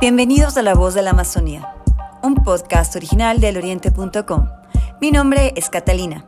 Bienvenidos 0.00 0.56
a 0.56 0.62
La 0.62 0.74
Voz 0.74 0.94
de 0.94 1.02
la 1.02 1.10
Amazonía, 1.10 1.74
un 2.22 2.34
podcast 2.36 2.96
original 2.96 3.40
del 3.40 3.58
oriente.com. 3.58 4.48
Mi 5.00 5.10
nombre 5.10 5.52
es 5.56 5.68
Catalina. 5.68 6.24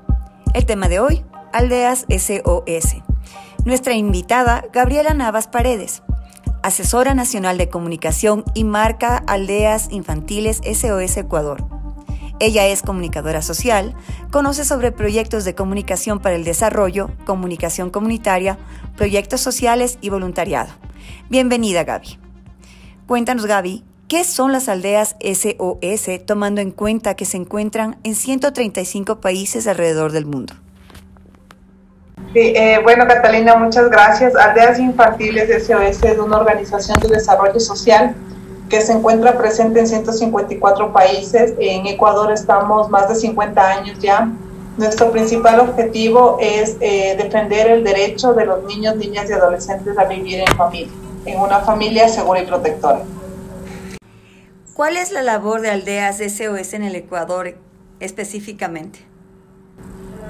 El 0.54 0.66
tema 0.66 0.88
de 0.88 1.00
hoy, 1.00 1.24
Aldeas 1.52 2.04
SOS. 2.10 2.96
Nuestra 3.64 3.94
invitada, 3.94 4.64
Gabriela 4.72 5.14
Navas 5.14 5.48
Paredes, 5.48 6.02
asesora 6.62 7.14
nacional 7.14 7.58
de 7.58 7.68
comunicación 7.68 8.44
y 8.54 8.64
marca 8.64 9.22
Aldeas 9.26 9.88
Infantiles 9.90 10.60
SOS 10.64 11.16
Ecuador. 11.16 11.64
Ella 12.40 12.66
es 12.66 12.82
comunicadora 12.82 13.40
social, 13.40 13.94
conoce 14.30 14.64
sobre 14.64 14.92
proyectos 14.92 15.44
de 15.44 15.54
comunicación 15.54 16.20
para 16.20 16.36
el 16.36 16.44
desarrollo, 16.44 17.10
comunicación 17.24 17.90
comunitaria, 17.90 18.58
proyectos 18.96 19.40
sociales 19.40 19.98
y 20.00 20.10
voluntariado. 20.10 20.72
Bienvenida, 21.30 21.84
Gaby. 21.84 22.21
Cuéntanos, 23.12 23.44
Gaby, 23.44 23.84
¿qué 24.08 24.24
son 24.24 24.52
las 24.52 24.70
aldeas 24.70 25.16
SOS 25.20 26.24
tomando 26.24 26.62
en 26.62 26.70
cuenta 26.70 27.14
que 27.14 27.26
se 27.26 27.36
encuentran 27.36 27.98
en 28.04 28.14
135 28.14 29.20
países 29.20 29.66
alrededor 29.66 30.12
del 30.12 30.24
mundo? 30.24 30.54
Eh, 32.34 32.80
bueno, 32.82 33.06
Catalina, 33.06 33.54
muchas 33.56 33.90
gracias. 33.90 34.34
Aldeas 34.34 34.78
Infantiles 34.78 35.50
SOS 35.62 36.02
es 36.04 36.18
una 36.18 36.38
organización 36.38 36.98
de 37.00 37.08
desarrollo 37.08 37.60
social 37.60 38.14
que 38.70 38.80
se 38.80 38.92
encuentra 38.92 39.36
presente 39.36 39.80
en 39.80 39.88
154 39.88 40.90
países. 40.94 41.52
En 41.58 41.86
Ecuador 41.86 42.32
estamos 42.32 42.88
más 42.88 43.10
de 43.10 43.14
50 43.16 43.72
años 43.72 43.98
ya. 43.98 44.32
Nuestro 44.78 45.12
principal 45.12 45.60
objetivo 45.60 46.38
es 46.40 46.78
eh, 46.80 47.14
defender 47.22 47.72
el 47.72 47.84
derecho 47.84 48.32
de 48.32 48.46
los 48.46 48.64
niños, 48.64 48.96
niñas 48.96 49.28
y 49.28 49.34
adolescentes 49.34 49.98
a 49.98 50.04
vivir 50.04 50.38
en 50.38 50.56
familia 50.56 51.01
en 51.24 51.40
una 51.40 51.60
familia 51.60 52.08
segura 52.08 52.40
y 52.40 52.46
protectora. 52.46 53.02
¿Cuál 54.74 54.96
es 54.96 55.12
la 55.12 55.22
labor 55.22 55.60
de 55.60 55.70
Aldeas 55.70 56.18
SOS 56.18 56.74
en 56.74 56.84
el 56.84 56.94
Ecuador 56.94 57.56
específicamente? 58.00 59.00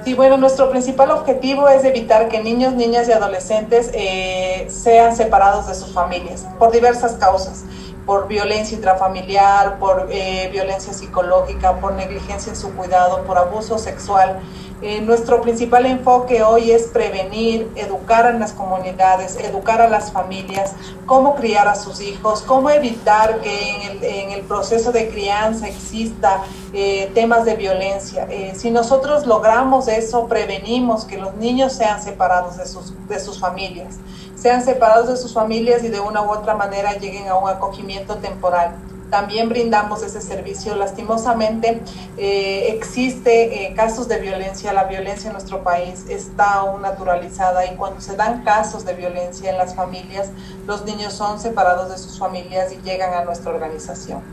Sí, 0.03 0.13
bueno, 0.15 0.35
nuestro 0.35 0.69
principal 0.69 1.11
objetivo 1.11 1.69
es 1.69 1.85
evitar 1.85 2.27
que 2.27 2.43
niños, 2.43 2.73
niñas 2.73 3.07
y 3.07 3.13
adolescentes 3.13 3.89
eh, 3.93 4.67
sean 4.69 5.15
separados 5.15 5.67
de 5.67 5.75
sus 5.75 5.93
familias 5.93 6.45
por 6.59 6.73
diversas 6.73 7.13
causas 7.13 7.63
por 8.05 8.27
violencia 8.27 8.75
intrafamiliar, 8.75 9.79
por 9.79 10.07
eh, 10.11 10.49
violencia 10.51 10.93
psicológica, 10.93 11.79
por 11.79 11.93
negligencia 11.93 12.51
en 12.51 12.55
su 12.55 12.73
cuidado, 12.73 13.23
por 13.23 13.37
abuso 13.37 13.77
sexual. 13.77 14.41
Eh, 14.85 14.99
nuestro 14.99 15.41
principal 15.41 15.85
enfoque 15.85 16.43
hoy 16.43 16.71
es 16.71 16.87
prevenir, 16.87 17.71
educar 17.75 18.25
a 18.25 18.33
las 18.33 18.51
comunidades, 18.51 19.37
educar 19.37 19.79
a 19.81 19.87
las 19.87 20.11
familias, 20.11 20.73
cómo 21.05 21.35
criar 21.35 21.69
a 21.69 21.75
sus 21.75 22.01
hijos, 22.01 22.41
cómo 22.41 22.69
evitar 22.69 23.39
que 23.39 24.01
en 24.01 24.31
el, 24.31 24.41
proceso 24.41 24.91
de 24.91 25.07
crianza 25.07 25.69
exista 25.69 26.43
eh, 26.73 27.09
temas 27.15 27.45
de 27.45 27.55
violencia. 27.55 28.27
Eh, 28.29 28.55
si 28.57 28.71
nosotros 28.71 29.25
logramos 29.25 29.87
eso, 29.87 30.27
prevenimos 30.27 31.05
que 31.05 31.17
los 31.17 31.33
niños 31.35 31.71
sean 31.71 32.03
separados 32.03 32.57
de 32.57 32.67
sus, 32.67 32.93
de 33.07 33.21
sus 33.21 33.39
familias, 33.39 33.99
sean 34.43 34.63
separados 34.63 35.07
de 35.07 35.15
sus 35.15 35.33
familias 35.33 35.85
y 35.85 35.87
de 35.87 36.01
una 36.01 36.21
u 36.21 36.29
otra 36.29 36.53
manera 36.53 36.91
lleguen 36.99 37.29
a 37.29 37.35
un 37.35 37.49
acogimiento 37.49 38.17
temporal 38.17 38.75
también 39.13 39.47
brindamos 39.47 40.01
ese 40.01 40.21
servicio. 40.21 40.75
Lastimosamente 40.75 41.83
eh, 42.17 42.69
existe 42.69 43.67
eh, 43.67 43.75
casos 43.75 44.07
de 44.07 44.19
violencia, 44.19 44.73
la 44.73 44.85
violencia 44.85 45.27
en 45.27 45.33
nuestro 45.33 45.63
país 45.63 46.05
está 46.09 46.53
aún 46.53 46.81
naturalizada 46.81 47.63
y 47.71 47.75
cuando 47.75 48.01
se 48.01 48.15
dan 48.15 48.43
casos 48.43 48.85
de 48.85 48.95
violencia 48.95 49.51
en 49.51 49.59
las 49.59 49.75
familias, 49.75 50.29
los 50.65 50.83
niños 50.85 51.13
son 51.13 51.39
separados 51.39 51.91
de 51.91 51.97
sus 51.99 52.17
familias 52.17 52.73
y 52.73 52.77
llegan 52.77 53.13
a 53.13 53.23
nuestra 53.23 53.51
organización. 53.51 54.23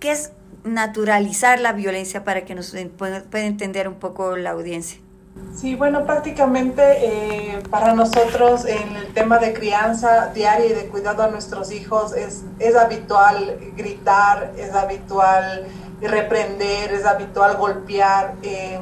¿Qué 0.00 0.10
es 0.10 0.32
naturalizar 0.64 1.60
la 1.60 1.72
violencia 1.72 2.24
para 2.24 2.44
que 2.44 2.56
nos 2.56 2.74
pueda 2.98 3.46
entender 3.46 3.86
un 3.86 4.00
poco 4.00 4.36
la 4.36 4.50
audiencia? 4.50 4.98
Sí, 5.54 5.74
bueno, 5.74 6.04
prácticamente 6.04 6.82
eh, 6.82 7.62
para 7.70 7.92
nosotros 7.92 8.64
en 8.64 8.96
el 8.96 9.12
tema 9.12 9.38
de 9.38 9.52
crianza 9.52 10.32
diaria 10.32 10.66
y 10.66 10.72
de 10.72 10.86
cuidado 10.86 11.22
a 11.22 11.28
nuestros 11.28 11.70
hijos 11.72 12.14
es, 12.14 12.44
es 12.58 12.76
habitual 12.76 13.58
gritar, 13.76 14.52
es 14.56 14.72
habitual 14.74 15.66
reprender, 16.00 16.92
es 16.92 17.04
habitual 17.04 17.56
golpear. 17.56 18.34
Eh, 18.42 18.80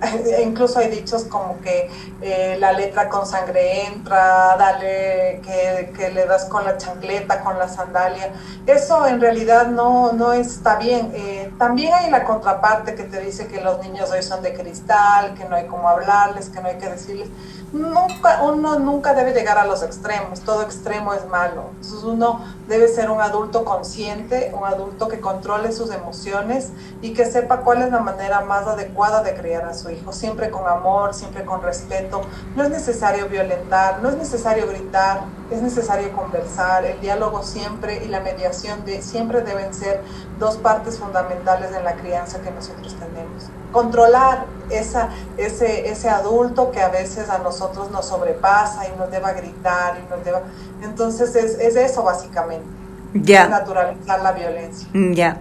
incluso 0.44 0.78
hay 0.78 0.88
dichos 0.88 1.24
como 1.24 1.60
que 1.60 1.90
eh, 2.20 2.56
la 2.58 2.72
letra 2.72 3.08
con 3.08 3.26
sangre 3.26 3.86
entra, 3.86 4.56
dale 4.56 5.40
que, 5.44 6.10
le 6.10 6.26
das 6.26 6.46
con 6.46 6.64
la 6.64 6.76
chancleta, 6.76 7.40
con 7.40 7.58
la 7.58 7.68
sandalia. 7.68 8.32
Eso 8.66 9.06
en 9.06 9.20
realidad 9.20 9.68
no, 9.68 10.12
no 10.12 10.32
está 10.32 10.76
bien. 10.76 11.12
Eh, 11.14 11.52
también 11.58 11.92
hay 11.94 12.10
la 12.10 12.24
contraparte 12.24 12.94
que 12.94 13.04
te 13.04 13.20
dice 13.20 13.46
que 13.48 13.60
los 13.60 13.80
niños 13.80 14.10
hoy 14.10 14.22
son 14.22 14.42
de 14.42 14.54
cristal, 14.54 15.34
que 15.34 15.44
no 15.44 15.56
hay 15.56 15.66
cómo 15.66 15.88
hablarles, 15.88 16.48
que 16.48 16.60
no 16.60 16.68
hay 16.68 16.78
que 16.78 16.88
decirles 16.88 17.28
nunca, 17.72 18.42
uno 18.42 18.78
nunca 18.78 19.14
debe 19.14 19.32
llegar 19.32 19.58
a 19.58 19.64
los 19.64 19.82
extremos, 19.82 20.40
todo 20.40 20.62
extremo 20.62 21.12
es 21.14 21.26
malo. 21.26 21.64
Entonces 21.74 22.02
uno 22.02 22.44
debe 22.66 22.88
ser 22.88 23.10
un 23.10 23.20
adulto 23.20 23.64
consciente, 23.64 24.52
un 24.58 24.66
adulto 24.66 25.08
que 25.08 25.20
controle 25.20 25.72
sus 25.72 25.90
emociones 25.92 26.70
y 27.02 27.12
que 27.12 27.26
sepa 27.26 27.58
cuál 27.60 27.82
es 27.82 27.92
la 27.92 28.00
manera 28.00 28.40
más 28.40 28.66
adecuada 28.66 29.22
de 29.22 29.34
criar 29.34 29.64
a 29.64 29.74
su 29.74 29.90
hijo, 29.90 30.12
siempre 30.12 30.50
con 30.50 30.66
amor, 30.66 31.14
siempre 31.14 31.44
con 31.44 31.62
respeto. 31.62 32.22
No 32.56 32.64
es 32.64 32.70
necesario 32.70 33.28
violentar, 33.28 34.02
no 34.02 34.08
es 34.08 34.16
necesario 34.16 34.66
gritar, 34.66 35.22
es 35.50 35.62
necesario 35.62 36.12
conversar, 36.12 36.84
el 36.84 37.00
diálogo 37.00 37.42
siempre 37.42 38.04
y 38.04 38.08
la 38.08 38.20
mediación 38.20 38.84
de, 38.84 39.02
siempre 39.02 39.42
deben 39.42 39.72
ser 39.72 40.02
dos 40.38 40.56
partes 40.56 40.98
fundamentales 40.98 41.74
en 41.74 41.84
la 41.84 41.94
crianza 41.94 42.40
que 42.40 42.50
nosotros 42.50 42.96
tenemos. 42.98 43.37
Controlar 43.72 44.46
esa, 44.70 45.10
ese, 45.36 45.88
ese 45.88 46.08
adulto 46.08 46.70
que 46.70 46.80
a 46.80 46.88
veces 46.88 47.28
a 47.28 47.38
nosotros 47.38 47.90
nos 47.90 48.06
sobrepasa 48.06 48.86
y 48.88 48.96
nos 48.98 49.10
deba 49.10 49.32
gritar 49.32 49.98
y 49.98 50.10
nos 50.10 50.24
deba... 50.24 50.42
Entonces 50.82 51.34
es, 51.36 51.58
es 51.58 51.76
eso 51.76 52.02
básicamente. 52.02 52.66
Ya. 53.14 53.48
Naturalizar 53.48 54.20
la 54.20 54.32
violencia. 54.32 54.88
Mm, 54.92 55.12
ya. 55.12 55.38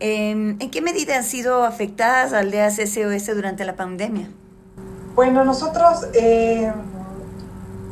Em, 0.00 0.56
¿En 0.58 0.70
qué 0.70 0.82
medida 0.82 1.16
han 1.16 1.24
sido 1.24 1.64
afectadas 1.64 2.32
aldeas 2.32 2.76
SOS 2.76 3.34
durante 3.34 3.64
la 3.64 3.76
pandemia? 3.76 4.28
Bueno, 5.14 5.44
nosotros 5.44 6.06
eh, 6.14 6.72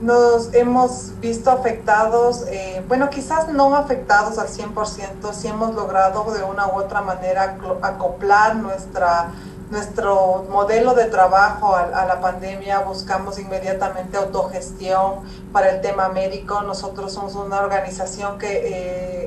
nos 0.01 0.55
hemos 0.55 1.13
visto 1.21 1.51
afectados, 1.51 2.45
eh, 2.49 2.83
bueno, 2.89 3.11
quizás 3.11 3.49
no 3.49 3.75
afectados 3.77 4.39
al 4.39 4.49
100%, 4.49 5.33
si 5.33 5.49
hemos 5.49 5.75
logrado 5.75 6.33
de 6.33 6.43
una 6.43 6.67
u 6.69 6.77
otra 6.77 7.03
manera 7.03 7.59
acoplar 7.83 8.57
nuestra, 8.57 9.33
nuestro 9.71 10.47
modelo 10.51 10.95
de 10.95 11.05
trabajo 11.05 11.77
a, 11.77 12.05
la 12.07 12.21
pandemia, 12.21 12.81
buscamos 12.81 13.39
inmediatamente 13.39 14.17
autogestión 14.17 15.21
para 15.53 15.71
el 15.71 15.81
tema 15.81 16.09
médico. 16.09 16.63
Nosotros 16.63 17.13
somos 17.13 17.35
una 17.35 17.61
organización 17.61 18.39
que... 18.39 18.49
Eh, 18.65 19.20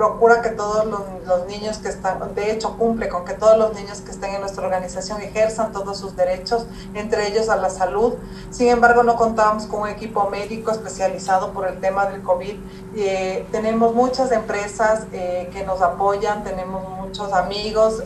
procura 0.00 0.40
que 0.40 0.48
todos 0.48 0.86
los, 0.86 1.46
niños 1.46 1.76
que 1.76 1.88
están, 1.88 2.34
de 2.34 2.52
hecho 2.52 2.78
cumple 2.78 3.10
con 3.10 3.26
que 3.26 3.34
todos 3.34 3.58
los 3.58 3.74
niños 3.74 4.00
que 4.00 4.10
estén 4.10 4.34
en 4.34 4.40
nuestra 4.40 4.64
organización 4.64 5.20
ejerzan 5.20 5.72
todos 5.72 5.98
sus 5.98 6.16
derechos, 6.16 6.64
entre 6.94 7.28
ellos 7.28 7.50
a 7.50 7.56
la 7.56 7.68
salud. 7.68 8.14
Sin 8.50 8.68
embargo, 8.68 9.02
no 9.02 9.16
contamos 9.16 9.66
con 9.66 9.82
un 9.82 9.88
equipo 9.88 10.30
médico 10.30 10.70
especializado 10.70 11.52
por 11.52 11.68
el 11.68 11.80
tema 11.80 12.06
del 12.06 12.22
COVID. 12.22 12.56
Eh, 12.96 13.46
tenemos 13.52 13.94
muchas 13.94 14.32
empresas 14.32 15.02
eh, 15.12 15.50
que 15.52 15.64
nos 15.64 15.82
apoyan, 15.82 16.44
tenemos 16.44 16.82
muchos 16.88 17.32
amigos, 17.34 18.02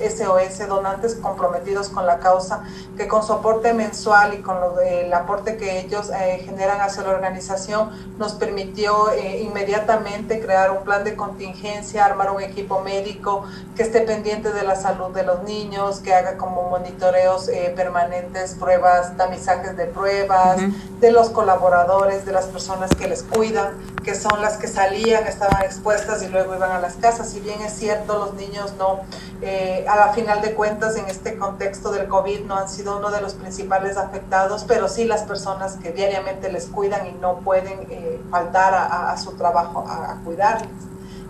SOS, 0.00 0.60
eh, 0.60 0.66
donantes 0.66 1.14
comprometidos 1.16 1.90
con 1.90 2.06
la 2.06 2.20
causa, 2.20 2.64
que 2.96 3.06
con 3.06 3.22
su 3.22 3.34
aporte 3.34 3.74
mensual 3.74 4.32
y 4.32 4.38
con 4.38 4.56
el 4.82 5.12
aporte 5.12 5.58
que 5.58 5.80
ellos 5.80 6.10
generan 6.44 6.80
hacia 6.80 7.02
la 7.02 7.10
organización, 7.10 7.90
nos 8.16 8.32
permitió 8.32 9.08
inmediatamente 9.40 10.40
crear 10.40 10.70
un 10.70 10.84
plan 10.84 11.04
de 11.04 11.17
contingencia, 11.18 12.06
armar 12.06 12.30
un 12.30 12.40
equipo 12.40 12.80
médico 12.80 13.44
que 13.76 13.82
esté 13.82 14.00
pendiente 14.00 14.50
de 14.50 14.62
la 14.62 14.74
salud 14.74 15.14
de 15.14 15.24
los 15.24 15.42
niños, 15.42 16.00
que 16.00 16.14
haga 16.14 16.38
como 16.38 16.70
monitoreos 16.70 17.50
eh, 17.50 17.74
permanentes, 17.76 18.54
pruebas, 18.54 19.14
tamizajes 19.18 19.76
de 19.76 19.84
pruebas, 19.84 20.58
de 21.00 21.12
los 21.12 21.28
colaboradores, 21.28 22.24
de 22.24 22.32
las 22.32 22.46
personas 22.46 22.94
que 22.94 23.06
les 23.06 23.22
cuidan, 23.22 23.74
que 24.02 24.14
son 24.14 24.40
las 24.40 24.56
que 24.56 24.68
salían, 24.68 25.26
estaban 25.26 25.62
expuestas 25.62 26.22
y 26.22 26.28
luego 26.28 26.56
iban 26.56 26.70
a 26.70 26.80
las 26.80 26.94
casas. 26.94 27.28
Si 27.28 27.40
bien 27.40 27.60
es 27.60 27.74
cierto, 27.74 28.18
los 28.18 28.34
niños 28.34 28.72
no, 28.78 29.00
eh, 29.42 29.84
a 29.86 29.96
la 29.96 30.12
final 30.14 30.40
de 30.40 30.54
cuentas, 30.54 30.96
en 30.96 31.06
este 31.06 31.36
contexto 31.36 31.90
del 31.90 32.08
COVID, 32.08 32.46
no 32.46 32.56
han 32.56 32.68
sido 32.68 32.96
uno 32.96 33.10
de 33.10 33.20
los 33.20 33.34
principales 33.34 33.96
afectados, 33.96 34.64
pero 34.66 34.88
sí 34.88 35.04
las 35.04 35.22
personas 35.22 35.76
que 35.76 35.92
diariamente 35.92 36.50
les 36.50 36.66
cuidan 36.66 37.06
y 37.06 37.12
no 37.12 37.40
pueden 37.40 37.86
eh, 37.90 38.20
faltar 38.30 38.74
a, 38.74 39.16
su 39.18 39.32
trabajo 39.32 39.84
a, 39.86 40.12
a 40.12 40.14
cuidarles. 40.24 40.68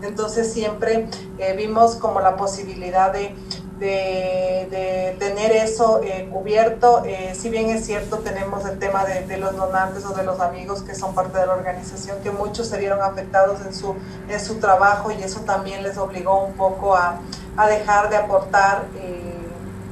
Entonces 0.02 0.52
siempre 0.52 1.08
eh, 1.38 1.54
vimos 1.56 1.96
como 1.96 2.20
la 2.20 2.36
posibilidad 2.36 3.12
de, 3.12 3.34
de, 3.78 5.16
tener 5.18 5.52
eso 5.52 6.00
eh, 6.02 6.28
cubierto. 6.32 7.02
Eh, 7.04 7.34
si 7.34 7.50
bien 7.50 7.70
es 7.70 7.84
cierto, 7.84 8.18
tenemos 8.18 8.64
el 8.66 8.78
tema 8.78 9.04
de, 9.04 9.36
los 9.38 9.56
donantes 9.56 10.04
o 10.04 10.14
de 10.14 10.22
los 10.22 10.40
amigos 10.40 10.82
que 10.82 10.94
son 10.94 11.14
parte 11.14 11.38
de 11.38 11.46
la 11.46 11.54
organización, 11.54 12.18
que 12.22 12.30
muchos 12.30 12.68
se 12.68 12.78
vieron 12.78 13.02
afectados 13.02 13.60
en 13.66 13.74
su, 13.74 13.96
en 14.28 14.40
su 14.40 14.56
trabajo 14.56 15.10
y 15.10 15.22
eso 15.22 15.40
también 15.40 15.82
les 15.82 15.98
obligó 15.98 16.44
un 16.44 16.54
poco 16.54 16.94
a, 16.96 17.20
dejar 17.68 18.08
de 18.08 18.16
aportar. 18.16 18.84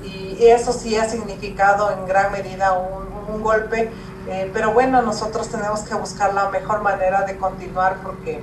Y 0.04 0.46
eso 0.46 0.72
sí 0.72 0.96
ha 0.96 1.08
significado 1.08 1.90
en 1.90 2.06
gran 2.06 2.30
medida 2.30 2.74
un 2.74 3.42
golpe. 3.42 3.90
pero 4.52 4.72
bueno, 4.72 5.02
nosotros 5.02 5.48
tenemos 5.48 5.80
que 5.80 5.94
buscar 5.94 6.32
la 6.32 6.48
mejor 6.50 6.82
manera 6.82 7.22
de 7.22 7.36
continuar 7.36 7.96
porque 8.04 8.40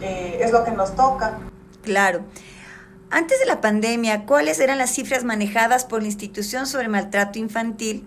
es 0.00 0.50
lo 0.52 0.64
que 0.64 0.70
nos 0.70 0.94
toca. 0.96 1.38
Claro. 1.82 2.22
Antes 3.10 3.40
de 3.40 3.46
la 3.46 3.60
pandemia, 3.60 4.24
¿cuáles 4.24 4.60
eran 4.60 4.78
las 4.78 4.90
cifras 4.90 5.24
manejadas 5.24 5.84
por 5.84 6.00
la 6.00 6.06
institución 6.06 6.66
sobre 6.66 6.88
maltrato 6.88 7.38
infantil 7.40 8.06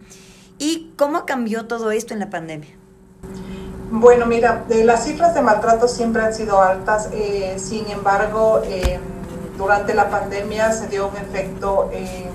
y 0.57 0.93
cómo 0.95 1.25
cambió 1.25 1.65
todo 1.65 1.91
esto 1.91 2.13
en 2.13 2.21
la 2.21 2.29
pandemia? 2.29 2.69
Bueno, 3.91 4.25
mira, 4.25 4.63
las 4.69 5.03
cifras 5.03 5.35
de 5.35 5.41
maltrato 5.41 5.87
siempre 5.87 6.21
han 6.23 6.33
sido 6.33 6.61
altas, 6.61 7.09
eh, 7.11 7.55
sin 7.57 7.87
embargo, 7.91 8.61
eh, 8.63 8.97
durante 9.57 9.93
la 9.93 10.09
pandemia 10.09 10.71
se 10.71 10.87
dio 10.87 11.09
un 11.09 11.17
efecto 11.17 11.91
eh, 11.93 12.25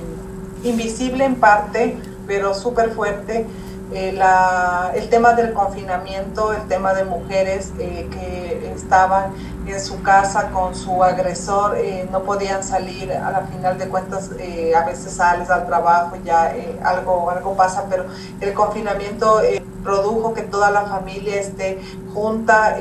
invisible 0.62 1.25
en 1.25 1.37
parte, 1.37 1.96
pero 2.26 2.55
súper 2.55 2.90
fuerte. 2.90 3.46
El 3.93 5.08
tema 5.08 5.32
del 5.32 5.52
confinamiento, 5.52 6.52
el 6.52 6.67
tema 6.69 6.93
de 6.94 7.05
mujeres 7.05 7.73
que 7.76 8.73
estaban 8.75 9.32
en 9.67 9.81
su 9.81 10.02
casa 10.02 10.50
con 10.50 10.75
su 10.75 11.02
agresor, 11.02 11.76
eh, 11.76 12.08
no 12.11 12.23
podían 12.23 12.62
salir, 12.62 13.12
a 13.12 13.31
la 13.31 13.43
final 13.43 13.79
de 13.79 13.88
cuentas 13.88 14.31
eh, 14.38 14.75
a 14.75 14.85
veces 14.85 15.12
sales 15.12 15.50
al 15.50 15.67
trabajo, 15.67 16.17
ya 16.25 16.56
eh, 16.56 16.79
algo, 16.82 17.31
algo 17.31 17.55
pasa, 17.55 17.85
pero 17.88 18.06
el 18.40 18.55
confinamiento 18.55 19.40
produjo 19.85 20.32
que 20.32 20.43
toda 20.43 20.70
la 20.70 20.82
familia 20.82 21.37
esté 21.37 21.81
junta 22.12 22.76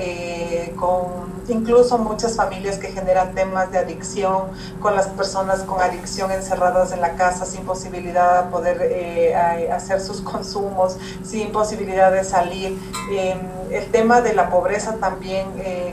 con 0.76 1.37
incluso 1.50 1.98
muchas 1.98 2.36
familias 2.36 2.78
que 2.78 2.88
generan 2.88 3.34
temas 3.34 3.72
de 3.72 3.78
adicción, 3.78 4.44
con 4.80 4.96
las 4.96 5.08
personas 5.08 5.64
con 5.64 5.82
adicción 5.82 6.32
encerradas 6.32 6.92
en 6.92 7.02
la 7.02 7.16
casa 7.16 7.46
sin 7.46 7.64
posibilidad 7.66 8.44
de 8.44 8.52
poder 8.52 9.36
hacer 9.72 10.02
sus 10.02 10.22
consumos, 10.22 10.98
sin 11.24 11.52
posibilidad 11.52 12.12
de 12.12 12.24
salir. 12.24 12.78
Em, 13.12 13.40
el 13.72 13.92
tema 13.92 14.22
de 14.22 14.34
la 14.34 14.50
pobreza 14.50 14.96
también, 14.96 15.46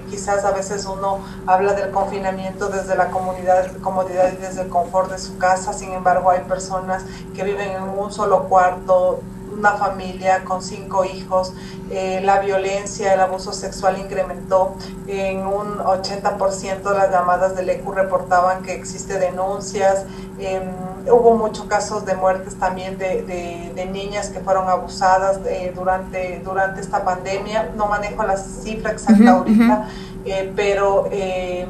quizás 0.08 0.44
a 0.44 0.52
veces 0.52 0.86
uno 0.86 1.18
habla 1.46 1.74
del 1.74 1.90
confinamiento 1.90 2.68
desde 2.68 2.94
la 2.94 3.10
comodidad 3.10 4.32
y 4.32 4.36
desde 4.36 4.62
el 4.62 4.68
confort 4.68 5.10
de 5.10 5.18
su 5.18 5.38
casa, 5.38 5.72
sin 5.72 5.92
embargo 5.92 6.30
hay 6.30 6.40
personas 6.40 7.04
que 7.34 7.42
viven 7.42 7.70
en 7.70 7.82
un 7.82 8.12
solo 8.12 8.44
cuarto, 8.44 9.20
una 9.56 9.72
familia 9.72 10.44
con 10.44 10.62
cinco 10.62 11.04
hijos, 11.04 11.52
eh, 11.90 12.20
la 12.22 12.40
violencia, 12.40 13.14
el 13.14 13.20
abuso 13.20 13.52
sexual 13.52 13.98
incrementó 13.98 14.76
en 15.06 15.46
un 15.46 15.78
80% 15.78 16.82
de 16.82 16.98
las 16.98 17.10
llamadas 17.10 17.56
del 17.56 17.68
ECU 17.68 17.92
reportaban 17.92 18.62
que 18.62 18.74
existe 18.74 19.18
denuncias, 19.18 20.04
em, 20.38 20.62
hubo 21.06 21.36
muchos 21.36 21.66
casos 21.66 22.04
de 22.04 22.14
muertes 22.14 22.56
también 22.56 22.98
de, 22.98 23.88
niñas 23.92 24.30
que 24.30 24.40
fueron 24.40 24.68
abusadas 24.68 25.40
eh, 25.46 25.72
durante, 25.74 26.40
durante 26.44 26.80
esta 26.80 27.04
pandemia, 27.04 27.70
no 27.76 27.86
manejo 27.86 28.24
la 28.24 28.36
cifra 28.36 28.90
exacta 28.90 29.30
ahorita, 29.30 29.88
eh, 30.24 30.52
pero... 30.56 31.08
Eh, 31.12 31.66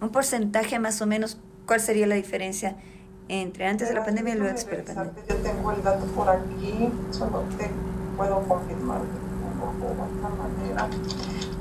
un 0.00 0.08
porcentaje 0.10 0.78
más 0.78 1.02
o 1.02 1.06
menos, 1.06 1.38
¿cuál 1.66 1.80
sería 1.80 2.06
la 2.06 2.14
diferencia 2.14 2.76
entre 3.28 3.66
antes 3.66 3.88
de 3.88 3.94
la 3.94 4.04
pandemia 4.04 4.34
y 4.34 4.38
luego 4.38 4.52
después 4.52 4.86
de 4.86 4.94
la 4.94 5.04
pandemia? 5.04 5.24
Yo 5.28 5.36
tengo 5.36 5.72
el 5.72 5.82
dato 5.82 6.06
por 6.06 6.28
aquí, 6.28 6.90
solo 7.10 7.44
te 7.58 7.70
puedo 8.16 8.40
confirmar 8.42 9.00
de 9.00 9.26
otra 9.86 10.28
manera 10.28 10.88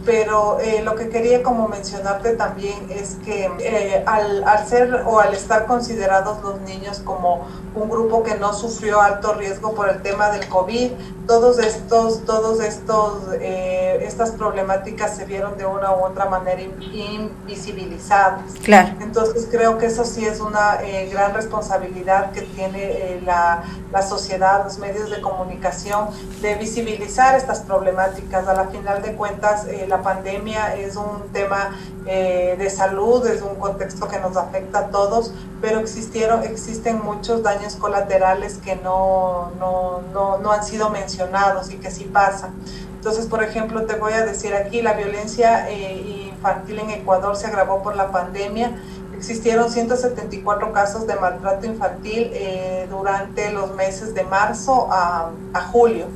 pero 0.05 0.59
eh, 0.59 0.81
lo 0.83 0.95
que 0.95 1.09
quería 1.09 1.41
como 1.41 1.67
mencionarte 1.67 2.35
también 2.35 2.75
es 2.89 3.17
que 3.25 3.49
eh, 3.59 4.03
al, 4.05 4.43
al, 4.43 4.67
ser 4.67 5.03
o 5.05 5.19
al 5.19 5.33
estar 5.33 5.65
considerados 5.65 6.41
los 6.43 6.61
niños 6.61 6.99
como 6.99 7.47
un 7.73 7.89
grupo 7.89 8.23
que 8.23 8.35
no 8.35 8.53
sufrió 8.53 9.01
alto 9.01 9.33
riesgo 9.33 9.73
por 9.73 9.89
el 9.89 10.01
tema 10.01 10.29
del 10.29 10.47
COVID, 10.47 10.91
todos 11.27 11.57
estos, 11.59 12.23
todos 12.23 12.61
estos, 12.61 13.33
eh, 13.41 13.99
estas 14.05 14.31
problemáticas 14.31 15.17
se 15.17 15.25
vieron 15.25 15.57
de 15.57 15.65
una 15.65 15.91
u 15.91 16.05
otra 16.05 16.25
manera 16.25 16.61
invisibilizadas. 16.61 18.53
Claro. 18.63 18.95
Entonces 19.01 19.47
creo 19.49 19.77
que 19.79 19.87
eso 19.87 20.05
sí 20.05 20.23
es 20.23 20.39
una 20.39 20.79
gran 21.11 21.33
responsabilidad 21.33 22.31
que 22.31 22.41
tiene 22.41 23.19
la, 23.25 23.63
la 23.91 24.01
sociedad, 24.03 24.63
los 24.63 24.77
medios 24.77 25.09
de 25.09 25.19
comunicación, 25.19 26.09
de 26.41 26.55
visibilizar 26.55 27.35
estas 27.35 27.61
problemáticas. 27.61 28.47
A 28.47 28.53
la 28.53 28.67
final 28.67 29.01
de 29.01 29.15
cuentas, 29.15 29.65
la 29.87 29.94
la 29.95 30.01
pandemia 30.01 30.75
es 30.75 30.97
un 30.97 31.29
tema 31.31 31.73
eh, 32.05 32.55
de 32.57 32.69
salud, 32.69 33.25
es 33.27 33.41
un 33.41 33.55
contexto 33.55 34.07
que 34.09 34.19
nos 34.19 34.35
afecta 34.35 34.79
a 34.79 34.87
todos, 34.87 35.31
pero 35.61 35.79
existieron, 35.79 36.43
existen 36.43 37.01
muchos 37.01 37.43
daños 37.43 37.77
colaterales 37.77 38.57
que 38.57 38.75
no, 38.75 39.51
no, 39.57 40.01
no, 40.13 40.37
no 40.39 40.51
han 40.51 40.65
sido 40.65 40.89
mencionados 40.89 41.71
y 41.71 41.77
que 41.77 41.91
sí 41.91 42.03
pasan. 42.05 42.53
Entonces, 42.97 43.27
por 43.27 43.41
ejemplo, 43.41 43.85
te 43.85 43.95
voy 43.95 44.13
a 44.13 44.25
decir 44.25 44.53
aquí, 44.53 44.81
la 44.81 44.93
violencia 44.93 45.69
eh, 45.69 46.27
infantil 46.33 46.79
en 46.79 46.89
Ecuador 46.89 47.37
se 47.37 47.47
agravó 47.47 47.81
por 47.81 47.95
la 47.95 48.11
pandemia. 48.11 48.75
Existieron 49.15 49.71
174 49.71 50.73
casos 50.73 51.07
de 51.07 51.15
maltrato 51.15 51.65
infantil 51.67 52.31
eh, 52.33 52.85
durante 52.89 53.51
los 53.51 53.73
meses 53.75 54.13
de 54.13 54.23
marzo 54.23 54.89
a, 54.91 55.31
a 55.53 55.61
julio. 55.61 56.07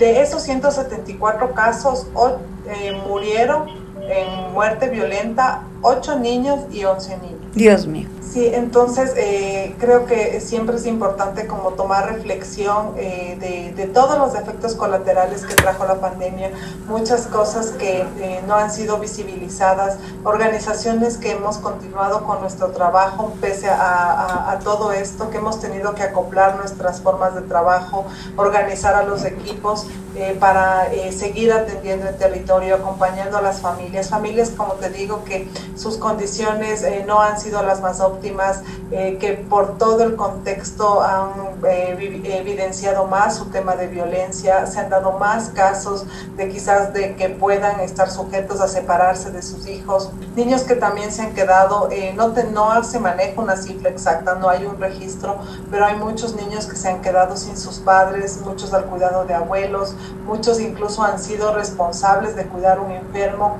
De 0.00 0.22
esos 0.22 0.42
174 0.44 1.52
casos, 1.52 2.06
eh, 2.66 2.98
murieron 3.06 3.68
en 4.08 4.50
muerte 4.54 4.88
violenta 4.88 5.64
8 5.82 6.18
niños 6.18 6.60
y 6.72 6.84
11 6.84 7.18
niños. 7.18 7.54
Dios 7.54 7.86
mío. 7.86 8.08
Sí, 8.32 8.46
entonces 8.46 9.12
eh, 9.16 9.74
creo 9.80 10.06
que 10.06 10.40
siempre 10.40 10.76
es 10.76 10.86
importante 10.86 11.48
como 11.48 11.70
tomar 11.70 12.12
reflexión 12.12 12.92
eh, 12.96 13.72
de, 13.76 13.86
todos 13.86 14.18
los 14.18 14.40
efectos 14.40 14.76
colaterales 14.76 15.44
que 15.44 15.56
trajo 15.56 15.84
la 15.84 15.96
pandemia, 15.96 16.52
muchas 16.86 17.26
cosas 17.26 17.70
que 17.70 18.02
eh, 18.20 18.40
no 18.46 18.54
han 18.54 18.70
sido 18.70 18.98
visibilizadas, 18.98 19.98
organizaciones 20.22 21.16
que 21.16 21.32
hemos 21.32 21.58
continuado 21.58 22.22
con 22.22 22.40
nuestro 22.40 22.68
trabajo 22.68 23.32
pese 23.40 23.68
a, 23.68 24.60
todo 24.62 24.92
esto, 24.92 25.30
que 25.30 25.38
hemos 25.38 25.58
tenido 25.58 25.94
que 25.94 26.04
acoplar 26.04 26.56
nuestras 26.56 27.00
formas 27.00 27.34
de 27.34 27.40
trabajo, 27.40 28.04
organizar 28.36 28.94
a 28.94 29.02
los 29.02 29.24
equipos 29.24 29.86
para 30.38 30.88
seguir 31.12 31.52
atendiendo 31.52 32.08
el 32.08 32.16
territorio, 32.16 32.76
acompañando 32.76 33.38
a 33.38 33.42
las 33.42 33.60
familias, 33.60 34.08
familias 34.08 34.50
como 34.50 34.74
te 34.74 34.90
digo 34.90 35.24
que 35.24 35.48
sus 35.76 35.96
condiciones 35.96 36.84
no 37.06 37.20
han 37.20 37.40
sido 37.40 37.62
las 37.62 37.80
más 37.80 38.00
óptimas 38.00 38.62
eh, 38.92 39.18
que 39.20 39.34
por 39.34 39.78
todo 39.78 40.02
el 40.02 40.16
contexto 40.16 41.00
han 41.00 41.30
eh, 41.64 42.22
evidenciado 42.24 43.06
más 43.06 43.36
su 43.36 43.46
tema 43.46 43.76
de 43.76 43.86
violencia, 43.86 44.66
se 44.66 44.80
han 44.80 44.90
dado 44.90 45.12
más 45.12 45.50
casos 45.50 46.06
de 46.36 46.48
quizás 46.48 46.92
de 46.92 47.14
que 47.14 47.28
puedan 47.28 47.78
estar 47.80 48.10
sujetos 48.10 48.60
a 48.60 48.66
separarse 48.66 49.30
de 49.30 49.42
sus 49.42 49.68
hijos, 49.68 50.10
niños 50.34 50.62
que 50.62 50.74
también 50.74 51.12
se 51.12 51.22
han 51.22 51.34
quedado, 51.34 51.88
eh, 51.92 52.12
no, 52.16 52.34
no 52.52 52.82
se 52.82 52.98
maneja 52.98 53.40
una 53.40 53.56
cifra 53.56 53.90
exacta, 53.90 54.34
no 54.34 54.48
hay 54.48 54.64
un 54.64 54.80
registro, 54.80 55.38
pero 55.70 55.84
hay 55.84 55.96
muchos 55.96 56.34
niños 56.34 56.66
que 56.66 56.74
se 56.74 56.88
han 56.88 57.00
quedado 57.00 57.36
sin 57.36 57.56
sus 57.56 57.78
padres, 57.78 58.40
muchos 58.44 58.74
al 58.74 58.86
cuidado 58.86 59.24
de 59.24 59.34
abuelos, 59.34 59.94
muchos 60.26 60.60
incluso 60.60 61.02
han 61.02 61.18
sido 61.18 61.54
responsables 61.54 62.36
de 62.36 62.44
cuidar 62.46 62.80
un 62.80 62.90
enfermo 62.92 63.58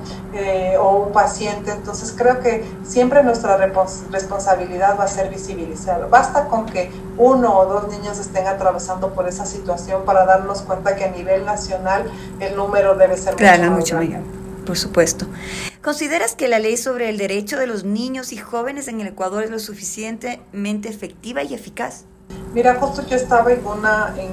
o 0.79 1.05
un 1.05 1.11
paciente, 1.11 1.71
entonces 1.71 2.13
creo 2.17 2.39
que 2.39 2.65
siempre 2.83 3.23
nuestra 3.23 3.57
responsabilidad 3.57 4.97
va 4.99 5.05
a 5.05 5.07
ser 5.07 5.29
visibilizado. 5.29 6.09
Basta 6.09 6.47
con 6.47 6.65
que 6.65 6.91
uno 7.17 7.57
o 7.57 7.65
dos 7.65 7.89
niños 7.89 8.19
estén 8.19 8.47
atravesando 8.47 9.13
por 9.13 9.27
esa 9.27 9.45
situación 9.45 10.03
para 10.05 10.25
darnos 10.25 10.61
cuenta 10.61 10.95
que 10.95 11.03
a 11.03 11.11
nivel 11.11 11.45
nacional 11.45 12.09
el 12.39 12.55
número 12.55 12.95
debe 12.95 13.17
ser 13.17 13.35
mucho, 13.69 13.95
mayor. 13.95 14.21
Por 14.65 14.77
supuesto. 14.77 15.25
¿Consideras 15.81 16.35
que 16.35 16.47
la 16.47 16.59
ley 16.59 16.77
sobre 16.77 17.09
el 17.09 17.17
derecho 17.17 17.57
de 17.57 17.67
los 17.67 17.83
niños 17.83 18.31
y 18.31 18.37
jóvenes 18.37 18.87
en 18.87 19.01
el 19.01 19.07
Ecuador 19.07 19.43
es 19.43 19.49
lo 19.49 19.59
suficientemente 19.59 20.89
efectiva 20.89 21.43
y 21.43 21.53
eficaz? 21.53 22.05
Mira, 22.53 22.75
justo 22.75 23.05
yo 23.07 23.15
estaba 23.15 23.51
en 23.51 23.65
una, 23.65 24.13
en, 24.17 24.31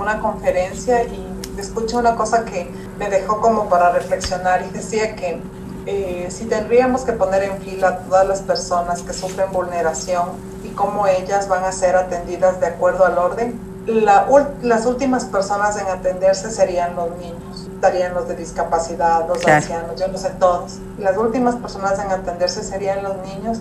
una 0.00 0.20
conferencia 0.20 1.04
y 1.04 1.26
escuché 1.58 1.96
una 1.96 2.16
cosa 2.16 2.44
que 2.44 2.70
me 2.98 3.08
dejó 3.08 3.40
como 3.40 3.68
para 3.68 3.90
reflexionar 3.90 4.62
y 4.62 4.70
decía 4.70 5.14
que 5.16 5.40
eh, 5.86 6.28
si 6.30 6.44
tendríamos 6.44 7.02
que 7.02 7.12
poner 7.12 7.42
en 7.44 7.58
fila 7.58 7.88
a 7.88 7.98
todas 7.98 8.28
las 8.28 8.40
personas 8.40 9.02
que 9.02 9.12
sufren 9.12 9.50
vulneración 9.50 10.28
y 10.64 10.68
cómo 10.70 11.06
ellas 11.06 11.48
van 11.48 11.64
a 11.64 11.72
ser 11.72 11.96
atendidas 11.96 12.60
de 12.60 12.66
acuerdo 12.66 13.04
al 13.04 13.18
orden, 13.18 13.58
las 13.86 14.86
últimas 14.86 15.24
personas 15.24 15.80
en 15.80 15.86
atenderse 15.88 16.50
serían 16.50 16.94
los 16.94 17.10
niños, 17.16 17.68
estarían 17.74 18.14
los 18.14 18.28
de 18.28 18.36
discapacidad, 18.36 19.26
los 19.26 19.44
ancianos, 19.46 19.98
yo 19.98 20.06
no 20.06 20.18
sé 20.18 20.30
todos. 20.38 20.78
Las 20.98 21.16
últimas 21.16 21.56
personas 21.56 21.98
en 21.98 22.10
atenderse 22.10 22.62
serían 22.62 23.02
los 23.02 23.16
niños 23.26 23.58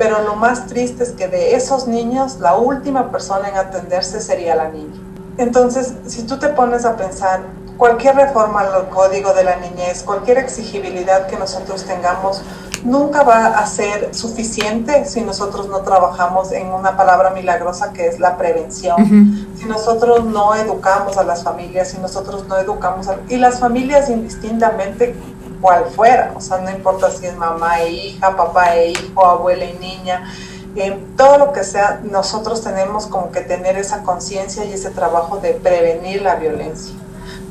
pero 0.00 0.22
lo 0.22 0.34
más 0.34 0.66
triste 0.66 1.02
es 1.02 1.10
que 1.10 1.28
de 1.28 1.54
esos 1.54 1.86
niños 1.86 2.40
la 2.40 2.56
última 2.56 3.10
persona 3.12 3.50
en 3.50 3.56
atenderse 3.56 4.22
sería 4.22 4.56
la 4.56 4.70
niña. 4.70 4.98
Entonces, 5.38 5.94
si 6.06 6.24
tú 6.24 6.38
te 6.38 6.48
pones 6.48 6.84
a 6.84 6.96
pensar, 6.96 7.42
cualquier 7.76 8.14
reforma 8.14 8.60
al 8.60 8.88
código 8.90 9.32
de 9.32 9.44
la 9.44 9.56
niñez, 9.56 10.02
cualquier 10.02 10.38
exigibilidad 10.38 11.26
que 11.26 11.36
nosotros 11.36 11.84
tengamos, 11.84 12.42
nunca 12.84 13.22
va 13.22 13.46
a 13.46 13.66
ser 13.66 14.14
suficiente 14.14 15.04
si 15.06 15.22
nosotros 15.22 15.68
no 15.68 15.80
trabajamos 15.80 16.52
en 16.52 16.68
una 16.68 16.96
palabra 16.96 17.30
milagrosa 17.30 17.92
que 17.92 18.06
es 18.06 18.20
la 18.20 18.36
prevención. 18.36 19.48
Si 19.56 19.64
nosotros 19.64 20.24
no 20.24 20.54
educamos 20.54 21.16
a 21.16 21.24
las 21.24 21.42
familias, 21.42 21.88
si 21.88 21.98
nosotros 21.98 22.46
no 22.48 22.58
educamos 22.58 23.08
a... 23.08 23.16
Y 23.28 23.36
las 23.36 23.60
familias 23.60 24.10
indistintamente 24.10 25.14
cual 25.60 25.86
fuera, 25.94 26.32
o 26.36 26.40
sea, 26.40 26.58
no 26.58 26.70
importa 26.70 27.10
si 27.10 27.26
es 27.26 27.36
mamá 27.36 27.80
e 27.80 27.92
hija, 27.92 28.36
papá 28.36 28.76
e 28.76 28.92
hijo, 28.92 29.24
abuela 29.24 29.64
y 29.64 29.74
niña, 29.78 30.24
en 30.76 31.16
todo 31.16 31.38
lo 31.38 31.52
que 31.52 31.64
sea, 31.64 32.00
nosotros 32.04 32.62
tenemos 32.62 33.06
como 33.06 33.32
que 33.32 33.40
tener 33.40 33.76
esa 33.76 34.02
conciencia 34.02 34.64
y 34.64 34.72
ese 34.72 34.90
trabajo 34.90 35.38
de 35.38 35.54
prevenir 35.54 36.22
la 36.22 36.36
violencia. 36.36 36.94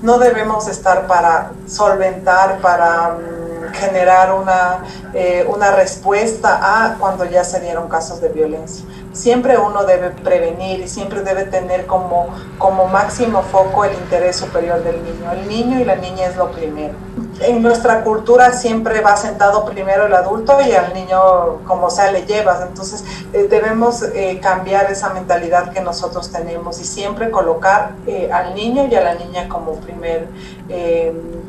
No 0.01 0.17
debemos 0.17 0.67
estar 0.67 1.07
para 1.07 1.51
solventar, 1.67 2.59
para 2.61 3.09
mm, 3.09 3.73
generar 3.73 4.33
una, 4.33 4.83
eh, 5.13 5.45
una 5.53 5.71
respuesta 5.71 6.59
a 6.61 6.95
cuando 6.97 7.25
ya 7.25 7.43
se 7.43 7.59
dieron 7.59 7.89
casos 7.89 8.21
de 8.21 8.29
violencia 8.29 8.85
siempre 9.19 9.57
uno 9.57 9.83
debe 9.83 10.11
prevenir 10.11 10.79
y 10.79 10.87
siempre 10.87 11.21
debe 11.21 11.43
tener 11.43 11.85
como, 11.85 12.27
como 12.57 12.87
máximo 12.87 13.41
foco 13.43 13.83
el 13.83 13.93
interés 13.93 14.37
superior 14.37 14.81
del 14.83 15.03
niño. 15.03 15.31
El 15.33 15.47
niño 15.47 15.79
y 15.79 15.83
la 15.83 15.95
niña 15.95 16.27
es 16.27 16.37
lo 16.37 16.51
primero. 16.51 16.93
En 17.41 17.61
nuestra 17.61 18.03
cultura 18.03 18.53
siempre 18.53 19.01
va 19.01 19.17
sentado 19.17 19.65
primero 19.65 20.05
el 20.05 20.13
adulto 20.13 20.57
y 20.61 20.71
al 20.71 20.93
niño 20.93 21.63
como 21.65 21.89
sea 21.89 22.11
le 22.11 22.25
llevas. 22.25 22.65
Entonces 22.65 23.03
eh, 23.33 23.47
debemos 23.49 24.03
eh, 24.03 24.39
cambiar 24.41 24.89
esa 24.91 25.13
mentalidad 25.13 25.73
que 25.73 25.81
nosotros 25.81 26.31
tenemos 26.31 26.79
y 26.79 26.85
siempre 26.85 27.29
colocar 27.29 27.95
eh, 28.07 28.29
al 28.31 28.55
niño 28.55 28.87
y 28.89 28.95
a 28.95 29.01
la 29.01 29.15
niña 29.15 29.49
como 29.49 29.75
primer, 29.75 30.27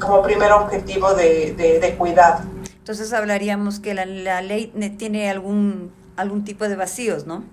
como 0.00 0.23
primer 0.23 0.53
objetivo 0.53 1.15
de, 1.15 1.55
de, 1.81 1.95
cuidado. 1.97 2.41
Entonces 2.79 3.12
hablaríamos 3.12 3.79
que 3.79 3.95
la, 3.95 4.07
la 4.07 4.43
ley 4.43 4.73
tiene 4.99 5.31
algún 5.31 5.93
algún 6.21 6.45
tipo 6.45 6.69
de 6.69 6.77
vacíos, 6.77 7.27
¿no? 7.27 7.45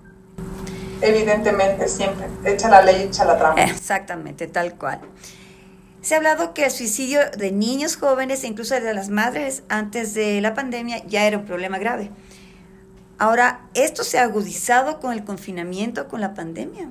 Evidentemente, 1.01 1.87
siempre. 1.87 2.27
Echa 2.45 2.69
la 2.69 2.81
ley, 2.81 3.03
echa 3.03 3.25
la 3.25 3.37
trampa. 3.37 3.63
Exactamente, 3.63 4.47
tal 4.47 4.75
cual. 4.75 4.99
Se 6.01 6.13
ha 6.13 6.17
hablado 6.17 6.53
que 6.53 6.65
el 6.65 6.71
suicidio 6.71 7.19
de 7.37 7.51
niños 7.51 7.97
jóvenes 7.97 8.43
e 8.43 8.47
incluso 8.47 8.75
de 8.75 8.93
las 8.93 9.09
madres 9.09 9.63
antes 9.67 10.13
de 10.13 10.39
la 10.41 10.53
pandemia 10.53 11.03
ya 11.05 11.25
era 11.25 11.37
un 11.37 11.45
problema 11.45 11.77
grave. 11.79 12.11
Ahora, 13.17 13.61
¿esto 13.73 14.03
se 14.03 14.19
ha 14.19 14.23
agudizado 14.23 14.99
con 14.99 15.11
el 15.11 15.23
confinamiento, 15.23 16.07
con 16.07 16.21
la 16.21 16.33
pandemia? 16.33 16.89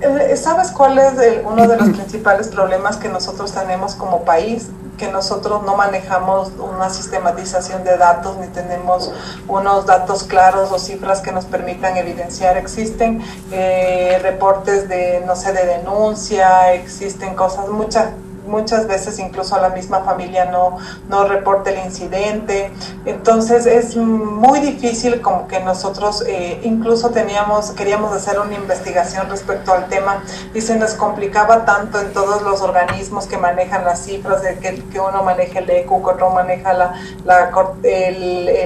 Eh, 0.00 0.36
¿Sabes 0.36 0.70
cuál 0.70 0.98
es 0.98 1.12
uno 1.44 1.66
de 1.66 1.76
los 1.76 1.90
principales 1.90 2.48
problemas 2.48 2.96
que 2.96 3.08
nosotros 3.08 3.52
tenemos 3.52 3.94
como 3.94 4.24
país? 4.24 4.68
Que 4.96 5.08
nosotros 5.08 5.62
no 5.64 5.76
manejamos 5.76 6.52
una 6.58 6.90
sistematización 6.90 7.84
de 7.84 7.96
datos 7.96 8.36
ni 8.38 8.46
tenemos 8.48 9.12
unos 9.48 9.86
datos 9.86 10.24
claros 10.24 10.70
o 10.72 10.78
cifras 10.78 11.20
que 11.20 11.32
nos 11.32 11.44
permitan 11.44 11.96
evidenciar. 11.96 12.56
Existen 12.56 13.22
eh, 13.50 14.18
reportes 14.22 14.88
de, 14.88 15.22
no 15.26 15.36
sé, 15.36 15.52
de 15.52 15.66
denuncia, 15.66 16.72
existen 16.74 17.34
cosas, 17.34 17.68
muchas 17.68 18.10
muchas 18.46 18.86
veces 18.86 19.18
incluso 19.18 19.58
la 19.60 19.70
misma 19.70 20.00
familia 20.00 20.46
no, 20.46 20.78
no 21.08 21.24
reporta 21.24 21.70
el 21.70 21.84
incidente. 21.84 22.70
Entonces 23.04 23.66
es 23.66 23.96
muy 23.96 24.60
difícil 24.60 25.20
como 25.20 25.48
que 25.48 25.60
nosotros 25.60 26.24
eh, 26.26 26.60
incluso 26.64 27.10
teníamos, 27.10 27.70
queríamos 27.72 28.12
hacer 28.12 28.38
una 28.38 28.54
investigación 28.54 29.28
respecto 29.28 29.72
al 29.72 29.88
tema 29.88 30.22
y 30.54 30.60
se 30.60 30.76
nos 30.76 30.94
complicaba 30.94 31.64
tanto 31.64 32.00
en 32.00 32.12
todos 32.12 32.42
los 32.42 32.60
organismos 32.60 33.26
que 33.26 33.36
manejan 33.36 33.84
las 33.84 34.00
cifras, 34.04 34.42
de 34.42 34.58
que, 34.58 34.82
que 34.84 35.00
uno 35.00 35.22
maneja 35.22 35.60
el 35.60 35.70
ECU, 35.70 36.02
que 36.02 36.10
otro 36.10 36.30
maneja 36.30 36.72
la, 36.72 36.94
la, 37.24 37.50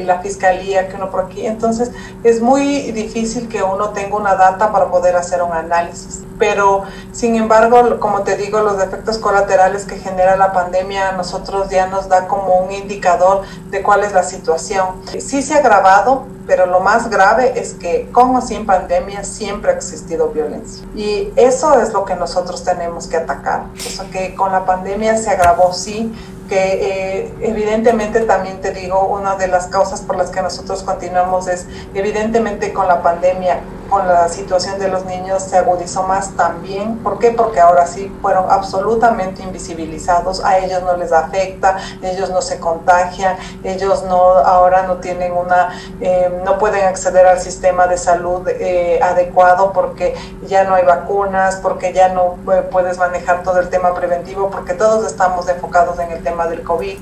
la 0.00 0.18
fiscalía, 0.20 0.88
que 0.88 0.96
uno 0.96 1.10
por 1.10 1.24
aquí. 1.24 1.46
Entonces 1.46 1.90
es 2.22 2.40
muy 2.40 2.92
difícil 2.92 3.48
que 3.48 3.62
uno 3.62 3.90
tenga 3.90 4.16
una 4.16 4.34
data 4.34 4.72
para 4.72 4.86
poder 4.90 5.16
hacer 5.16 5.42
un 5.42 5.52
análisis. 5.52 6.22
Pero 6.38 6.82
sin 7.12 7.36
embargo, 7.36 8.00
como 8.00 8.22
te 8.22 8.36
digo, 8.36 8.60
los 8.60 8.82
efectos 8.82 9.18
colaterales 9.18 9.63
que 9.84 9.98
genera 9.98 10.36
la 10.36 10.52
pandemia 10.52 11.10
a 11.10 11.12
nosotros 11.12 11.70
ya 11.70 11.86
nos 11.86 12.08
da 12.08 12.28
como 12.28 12.58
un 12.58 12.72
indicador 12.72 13.42
de 13.70 13.82
cuál 13.82 14.04
es 14.04 14.12
la 14.12 14.22
situación. 14.22 15.02
Sí 15.18 15.42
se 15.42 15.54
ha 15.54 15.58
agravado, 15.58 16.26
pero 16.46 16.66
lo 16.66 16.80
más 16.80 17.08
grave 17.08 17.58
es 17.58 17.74
que 17.74 18.08
con 18.12 18.36
o 18.36 18.40
sin 18.40 18.66
pandemia 18.66 19.24
siempre 19.24 19.72
ha 19.72 19.74
existido 19.74 20.28
violencia. 20.28 20.86
Y 20.94 21.32
eso 21.36 21.80
es 21.80 21.92
lo 21.92 22.04
que 22.04 22.14
nosotros 22.14 22.62
tenemos 22.64 23.06
que 23.06 23.16
atacar. 23.16 23.64
O 23.74 23.90
sea 23.90 24.10
que 24.10 24.34
con 24.34 24.52
la 24.52 24.64
pandemia 24.66 25.16
se 25.16 25.30
agravó, 25.30 25.72
sí, 25.72 26.12
que 26.48 27.22
eh, 27.22 27.34
evidentemente 27.40 28.20
también 28.20 28.60
te 28.60 28.72
digo, 28.72 29.06
una 29.06 29.36
de 29.36 29.48
las 29.48 29.68
causas 29.68 30.02
por 30.02 30.16
las 30.16 30.30
que 30.30 30.42
nosotros 30.42 30.82
continuamos 30.82 31.48
es, 31.48 31.66
evidentemente 31.94 32.72
con 32.72 32.86
la 32.86 33.02
pandemia, 33.02 33.60
con 33.94 34.08
la 34.08 34.28
situación 34.28 34.80
de 34.80 34.88
los 34.88 35.04
niños 35.04 35.40
se 35.44 35.56
agudizó 35.56 36.02
más 36.02 36.32
también. 36.36 36.98
¿Por 36.98 37.20
qué? 37.20 37.30
Porque 37.30 37.60
ahora 37.60 37.86
sí 37.86 38.12
fueron 38.20 38.50
absolutamente 38.50 39.40
invisibilizados, 39.44 40.44
a 40.44 40.58
ellos 40.58 40.82
no 40.82 40.96
les 40.96 41.12
afecta, 41.12 41.76
ellos 42.02 42.28
no 42.30 42.42
se 42.42 42.58
contagian, 42.58 43.36
ellos 43.62 44.02
no 44.02 44.18
ahora 44.38 44.82
no 44.82 44.96
tienen 44.96 45.32
una, 45.32 45.80
eh, 46.00 46.28
no 46.44 46.58
pueden 46.58 46.84
acceder 46.88 47.24
al 47.24 47.38
sistema 47.38 47.86
de 47.86 47.96
salud 47.96 48.48
eh, 48.48 48.98
adecuado 49.00 49.72
porque 49.72 50.16
ya 50.48 50.64
no 50.64 50.74
hay 50.74 50.84
vacunas, 50.84 51.60
porque 51.62 51.92
ya 51.92 52.08
no 52.08 52.34
puedes 52.72 52.98
manejar 52.98 53.44
todo 53.44 53.60
el 53.60 53.68
tema 53.68 53.94
preventivo, 53.94 54.50
porque 54.50 54.74
todos 54.74 55.06
estamos 55.06 55.48
enfocados 55.48 56.00
en 56.00 56.10
el 56.10 56.20
tema 56.20 56.48
del 56.48 56.64
COVID. 56.64 56.98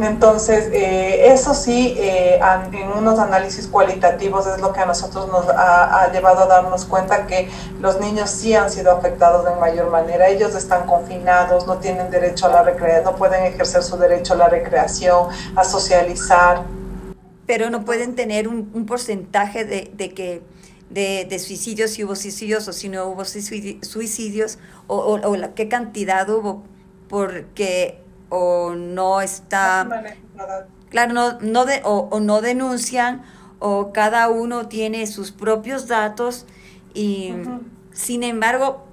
Entonces, 0.00 0.70
eh, 0.72 1.32
eso 1.32 1.52
sí, 1.52 1.94
eh, 1.98 2.40
en 2.72 2.92
unos 2.92 3.18
análisis 3.18 3.66
cualitativos 3.66 4.46
es 4.46 4.58
lo 4.60 4.72
que 4.72 4.80
a 4.80 4.86
nosotros 4.86 5.28
nos 5.28 5.46
ha, 5.48 6.10
llevado 6.12 6.40
a 6.40 6.46
darnos 6.46 6.86
cuenta 6.86 7.26
que 7.26 7.50
los 7.78 8.00
niños 8.00 8.30
sí 8.30 8.54
han 8.54 8.70
sido 8.70 8.92
afectados 8.92 9.44
de 9.44 9.54
mayor 9.60 9.90
manera. 9.90 10.28
Ellos 10.28 10.54
están 10.54 10.86
confinados, 10.86 11.66
no 11.66 11.76
tienen 11.76 12.10
derecho 12.10 12.46
a 12.46 12.48
la 12.48 12.62
recreación, 12.62 13.04
no 13.04 13.16
pueden 13.16 13.44
ejercer 13.44 13.82
su 13.82 13.98
derecho 13.98 14.32
a 14.32 14.36
la 14.36 14.48
recreación, 14.48 15.28
a 15.56 15.64
socializar. 15.64 16.62
Pero 17.46 17.68
no 17.68 17.84
pueden 17.84 18.14
tener 18.14 18.48
un, 18.48 18.86
porcentaje 18.86 19.66
de, 19.66 20.14
que 20.14 20.42
de, 20.88 21.38
suicidios, 21.38 21.90
si 21.90 22.04
hubo 22.04 22.16
suicidios 22.16 22.66
o 22.66 22.72
si 22.72 22.88
no 22.88 23.08
hubo 23.08 23.24
suicidios, 23.26 24.58
o, 24.86 25.36
la, 25.36 25.52
qué 25.52 25.68
cantidad 25.68 26.28
hubo, 26.30 26.62
porque 27.08 28.01
o 28.34 28.74
no 28.74 29.20
está, 29.20 29.86
claro, 30.88 31.12
no, 31.12 31.38
no 31.40 31.66
de, 31.66 31.82
o, 31.84 32.18
no 32.18 32.40
denuncian 32.40 33.24
o 33.58 33.92
cada 33.92 34.30
uno 34.30 34.68
tiene 34.68 35.06
sus 35.06 35.32
propios 35.32 35.86
datos 35.86 36.46
y 36.94 37.34
sin 37.92 38.22
embargo, 38.22 38.86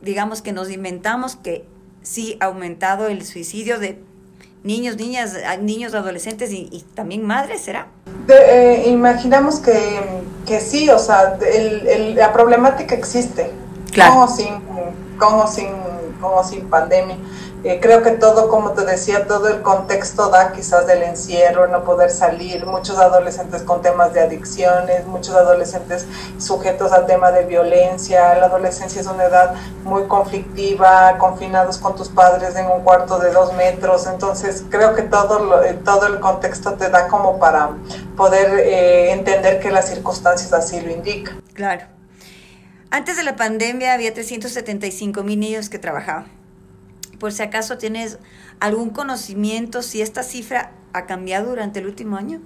digamos 0.00 0.42
que 0.42 0.52
nos 0.52 0.70
inventamos 0.70 1.34
que 1.34 1.64
sí 2.02 2.36
ha 2.38 2.44
aumentado 2.44 3.08
el 3.08 3.26
suicidio 3.26 3.80
de 3.80 4.00
niños, 4.62 4.96
niñas, 4.96 5.34
niños, 5.60 5.94
adolescentes 5.94 6.52
y, 6.52 6.84
también 6.94 7.26
madres, 7.26 7.62
¿será? 7.62 7.88
Eh, 8.28 8.84
imaginamos 8.86 9.58
que, 9.58 9.74
que, 10.46 10.60
sí, 10.60 10.88
o 10.88 11.00
sea, 11.00 11.36
el, 11.52 12.14
la 12.14 12.32
problemática 12.32 12.94
existe, 12.94 13.50
claro. 13.90 14.12
como 14.12 14.28
sin, 14.28 14.54
como 15.18 15.48
sin, 15.48 15.66
como 16.20 16.44
sin 16.44 16.68
pandemia. 16.70 17.16
Eh, 17.64 17.80
creo 17.82 18.04
que 18.04 18.12
todo, 18.12 18.48
como 18.48 18.70
te 18.70 18.84
decía, 18.84 19.26
todo 19.26 19.48
el 19.48 19.62
contexto 19.62 20.28
da 20.28 20.52
quizás 20.52 20.86
del 20.86 21.02
encierro, 21.02 21.66
no 21.66 21.82
poder 21.82 22.10
salir, 22.10 22.64
muchos 22.64 22.98
adolescentes 22.98 23.62
con 23.62 23.82
temas 23.82 24.14
de 24.14 24.20
adicciones, 24.20 25.06
muchos 25.06 25.34
adolescentes 25.34 26.06
sujetos 26.38 26.92
al 26.92 27.06
tema 27.06 27.32
de 27.32 27.46
violencia. 27.46 28.36
La 28.36 28.46
adolescencia 28.46 29.00
es 29.00 29.08
una 29.08 29.24
edad 29.24 29.54
muy 29.82 30.04
conflictiva, 30.04 31.18
confinados 31.18 31.78
con 31.78 31.96
tus 31.96 32.08
padres 32.08 32.54
en 32.54 32.66
un 32.66 32.82
cuarto 32.82 33.18
de 33.18 33.32
dos 33.32 33.52
metros. 33.54 34.06
Entonces, 34.06 34.62
creo 34.70 34.94
que 34.94 35.02
todo, 35.02 35.64
eh, 35.64 35.74
todo 35.84 36.06
el 36.06 36.20
contexto 36.20 36.74
te 36.74 36.88
da 36.90 37.08
como 37.08 37.40
para 37.40 37.70
poder 38.16 38.60
eh, 38.60 39.10
entender 39.10 39.58
que 39.58 39.70
las 39.70 39.88
circunstancias 39.88 40.52
así 40.52 40.80
lo 40.80 40.92
indican. 40.92 41.42
Claro. 41.54 41.86
Antes 42.90 43.16
de 43.16 43.24
la 43.24 43.34
pandemia 43.34 43.94
había 43.94 44.14
375 44.14 45.24
mil 45.24 45.40
niños 45.40 45.68
que 45.68 45.80
trabajaban 45.80 46.37
por 47.18 47.32
si 47.32 47.42
acaso 47.42 47.78
tienes 47.78 48.18
algún 48.60 48.90
conocimiento 48.90 49.82
si 49.82 50.02
esta 50.02 50.22
cifra 50.22 50.72
ha 50.92 51.06
cambiado 51.06 51.50
durante 51.50 51.80
el 51.80 51.86
último 51.86 52.16
año. 52.16 52.40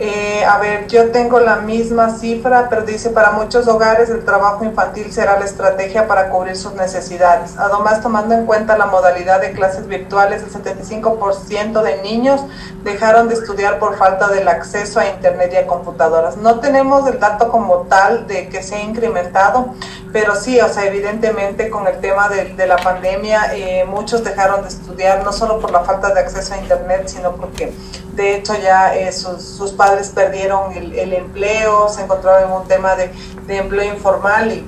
Eh, 0.00 0.44
a 0.44 0.58
ver, 0.58 0.86
yo 0.86 1.10
tengo 1.10 1.40
la 1.40 1.56
misma 1.56 2.10
cifra, 2.10 2.68
pero 2.70 2.82
dice, 2.82 3.10
para 3.10 3.32
muchos 3.32 3.66
hogares 3.66 4.08
el 4.10 4.24
trabajo 4.24 4.64
infantil 4.64 5.10
será 5.10 5.36
la 5.40 5.44
estrategia 5.44 6.06
para 6.06 6.30
cubrir 6.30 6.56
sus 6.56 6.74
necesidades. 6.74 7.56
Además, 7.58 8.00
tomando 8.00 8.36
en 8.36 8.46
cuenta 8.46 8.78
la 8.78 8.86
modalidad 8.86 9.40
de 9.40 9.50
clases 9.50 9.88
virtuales, 9.88 10.44
el 10.44 10.52
75% 10.52 11.82
de 11.82 12.00
niños 12.02 12.40
dejaron 12.84 13.28
de 13.28 13.34
estudiar 13.34 13.80
por 13.80 13.96
falta 13.96 14.28
del 14.28 14.46
acceso 14.46 15.00
a 15.00 15.08
Internet 15.08 15.50
y 15.54 15.56
a 15.56 15.66
computadoras. 15.66 16.36
No 16.36 16.60
tenemos 16.60 17.08
el 17.08 17.18
dato 17.18 17.48
como 17.48 17.78
tal 17.88 18.28
de 18.28 18.48
que 18.48 18.62
se 18.62 18.76
ha 18.76 18.82
incrementado, 18.82 19.74
pero 20.12 20.36
sí, 20.36 20.60
o 20.60 20.68
sea, 20.68 20.84
evidentemente 20.84 21.70
con 21.70 21.88
el 21.88 21.98
tema 21.98 22.28
de, 22.28 22.66
la 22.68 22.76
pandemia, 22.76 23.54
eh, 23.54 23.84
muchos 23.84 24.22
dejaron 24.22 24.62
de 24.62 24.68
estudiar, 24.68 25.24
no 25.24 25.32
solo 25.32 25.58
por 25.58 25.72
la 25.72 25.80
falta 25.80 26.14
de 26.14 26.20
acceso 26.20 26.54
a 26.54 26.58
Internet, 26.58 27.08
sino 27.08 27.32
porque 27.32 27.72
de 28.18 28.34
hecho 28.34 28.52
ya 28.60 28.94
eh, 28.96 29.12
sus, 29.12 29.72
padres 29.72 29.87
perdieron 30.14 30.72
el, 30.72 31.12
empleo, 31.12 31.88
se 31.88 32.02
encontraban 32.02 32.44
en 32.44 32.52
un 32.52 32.68
tema 32.68 32.94
de, 32.96 33.10
empleo 33.48 33.94
informal 33.94 34.52
y 34.52 34.66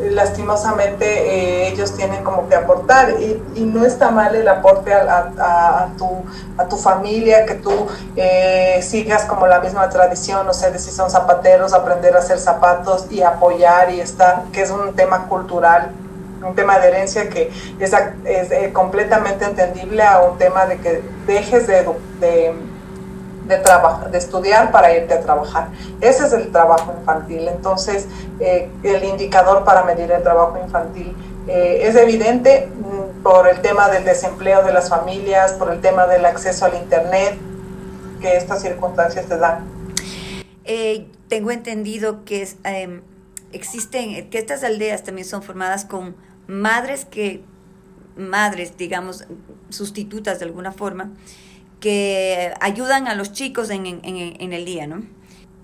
eh, 0.00 0.10
lastimosamente 0.10 1.04
eh, 1.06 1.68
ellos 1.68 1.94
tienen 1.96 2.22
como 2.24 2.48
que 2.48 2.54
aportar. 2.54 3.14
Y, 3.20 3.60
no 3.64 3.84
está 3.84 4.10
mal 4.10 4.34
el 4.34 4.46
aporte 4.48 4.92
a, 4.92 5.88
tu, 5.98 6.08
a 6.56 6.66
tu 6.68 6.76
familia, 6.76 7.44
que 7.46 7.54
tú 7.54 7.88
sigas 8.82 9.24
como 9.24 9.46
la 9.46 9.60
misma 9.60 9.88
tradición, 9.88 10.46
no 10.46 10.52
sé, 10.52 10.78
si 10.78 10.90
son 10.90 11.10
zapateros, 11.10 11.72
aprender 11.72 12.14
a 12.14 12.18
hacer 12.18 12.38
zapatos 12.38 13.06
y 13.10 13.22
apoyar 13.22 13.90
y 13.90 14.00
estar, 14.00 14.44
que 14.52 14.62
es 14.62 14.70
un 14.70 14.94
tema 14.94 15.26
cultural 15.28 15.90
un 16.44 16.54
tema 16.54 16.78
de 16.78 16.88
herencia 16.88 17.28
que 17.28 17.50
es, 17.78 17.92
es 18.24 18.72
completamente 18.72 19.44
entendible 19.44 20.02
a 20.02 20.20
un 20.22 20.38
tema 20.38 20.66
de 20.66 20.78
que 20.78 21.02
dejes 21.26 21.66
de, 21.66 21.86
de 22.20 22.54
de, 23.46 23.62
de 24.10 24.18
estudiar 24.18 24.72
para 24.72 24.94
irte 24.96 25.14
a 25.14 25.20
trabajar. 25.20 25.68
Ese 26.00 26.26
es 26.26 26.32
el 26.32 26.50
trabajo 26.50 26.94
infantil. 26.98 27.48
Entonces, 27.48 28.06
eh, 28.40 28.68
el 28.82 29.04
indicador 29.04 29.64
para 29.64 29.84
medir 29.84 30.10
el 30.10 30.22
trabajo 30.22 30.58
infantil 30.62 31.14
eh, 31.46 31.80
es 31.82 31.94
evidente 31.96 32.68
mm, 32.68 33.22
por 33.22 33.48
el 33.48 33.60
tema 33.60 33.88
del 33.88 34.04
desempleo 34.04 34.62
de 34.64 34.72
las 34.72 34.88
familias, 34.88 35.52
por 35.52 35.72
el 35.72 35.80
tema 35.80 36.06
del 36.06 36.24
acceso 36.24 36.64
al 36.64 36.74
Internet, 36.74 37.38
que 38.20 38.36
estas 38.36 38.62
circunstancias 38.62 39.26
te 39.26 39.36
dan. 39.36 39.64
Eh, 40.64 41.06
tengo 41.28 41.50
entendido 41.50 42.24
que 42.24 42.48
em, 42.64 43.02
existen, 43.52 44.30
que 44.30 44.38
estas 44.38 44.64
aldeas 44.64 45.02
también 45.02 45.26
son 45.26 45.42
formadas 45.42 45.84
con 45.84 46.16
madres 46.46 47.04
que, 47.04 47.42
madres, 48.16 48.76
digamos, 48.78 49.26
sustitutas 49.68 50.38
de 50.38 50.46
alguna 50.46 50.72
forma, 50.72 51.10
que 51.84 52.54
ayudan 52.60 53.08
a 53.08 53.14
los 53.14 53.34
chicos 53.34 53.68
en, 53.68 53.84
el 53.84 54.64
día, 54.64 54.86
¿no? 54.86 55.02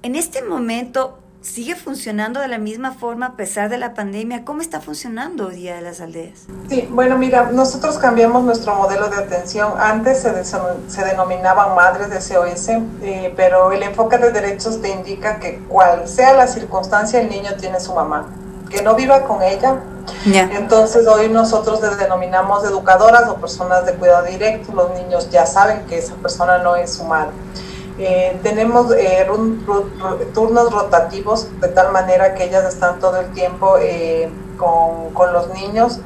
En 0.02 0.16
este 0.16 0.42
momento, 0.42 1.18
¿sigue 1.40 1.74
funcionando 1.74 2.40
de 2.40 2.48
la 2.48 2.58
misma 2.58 2.92
forma 2.92 3.24
a 3.24 3.36
pesar 3.36 3.70
de 3.70 3.78
la 3.78 3.94
pandemia? 3.94 4.44
¿Cómo 4.44 4.60
está 4.60 4.82
funcionando 4.82 5.48
día 5.48 5.76
de 5.76 5.80
las 5.80 6.02
aldeas? 6.02 6.40
Sí, 6.68 6.86
bueno, 6.90 7.16
mira, 7.16 7.52
nosotros 7.52 7.96
cambiamos 7.96 8.44
nuestro 8.44 8.74
modelo 8.74 9.08
de 9.08 9.16
atención. 9.16 9.72
Antes 9.78 10.20
se, 10.20 10.44
se 10.44 11.04
denominaban 11.06 11.74
madres 11.74 12.10
de 12.10 12.16
COS, 12.16 12.68
eh, 12.68 13.32
pero 13.34 13.72
el 13.72 13.82
enfoque 13.82 14.18
de 14.18 14.30
derechos 14.30 14.82
te 14.82 14.90
indica 14.90 15.40
que 15.40 15.60
cual 15.70 16.06
sea 16.06 16.34
la 16.34 16.46
circunstancia, 16.48 17.18
el 17.18 17.30
niño 17.30 17.52
tiene 17.58 17.80
su 17.80 17.94
mamá. 17.94 18.28
Que 18.70 18.82
no 18.82 18.94
viva 18.94 19.22
con 19.24 19.42
ella, 19.42 19.80
entonces 20.24 21.06
hoy 21.06 21.28
nosotros 21.28 21.80
les 21.82 21.98
denominamos 21.98 22.64
educadoras 22.64 23.28
o 23.28 23.34
personas 23.36 23.84
de 23.86 23.94
cuidado 23.94 24.24
directo. 24.26 24.72
Los 24.72 24.90
niños 24.94 25.28
ya 25.30 25.44
saben 25.46 25.86
que 25.86 25.98
esa 25.98 26.14
persona 26.14 26.58
no 26.58 26.76
es 26.76 26.94
su 26.94 27.04
madre. 27.04 27.32
Eh, 27.98 28.38
tenemos 28.42 28.92
eh, 28.92 29.26
turnos 30.32 30.72
rotativos 30.72 31.48
de 31.60 31.68
tal 31.68 31.92
manera 31.92 32.34
que 32.34 32.44
ellas 32.44 32.64
están 32.64 32.98
todo 32.98 33.20
el 33.20 33.30
tiempo 33.32 33.76
eh, 33.78 34.30
con, 34.56 35.12
con, 35.12 35.34
los 35.34 35.52
niños. 35.52 36.00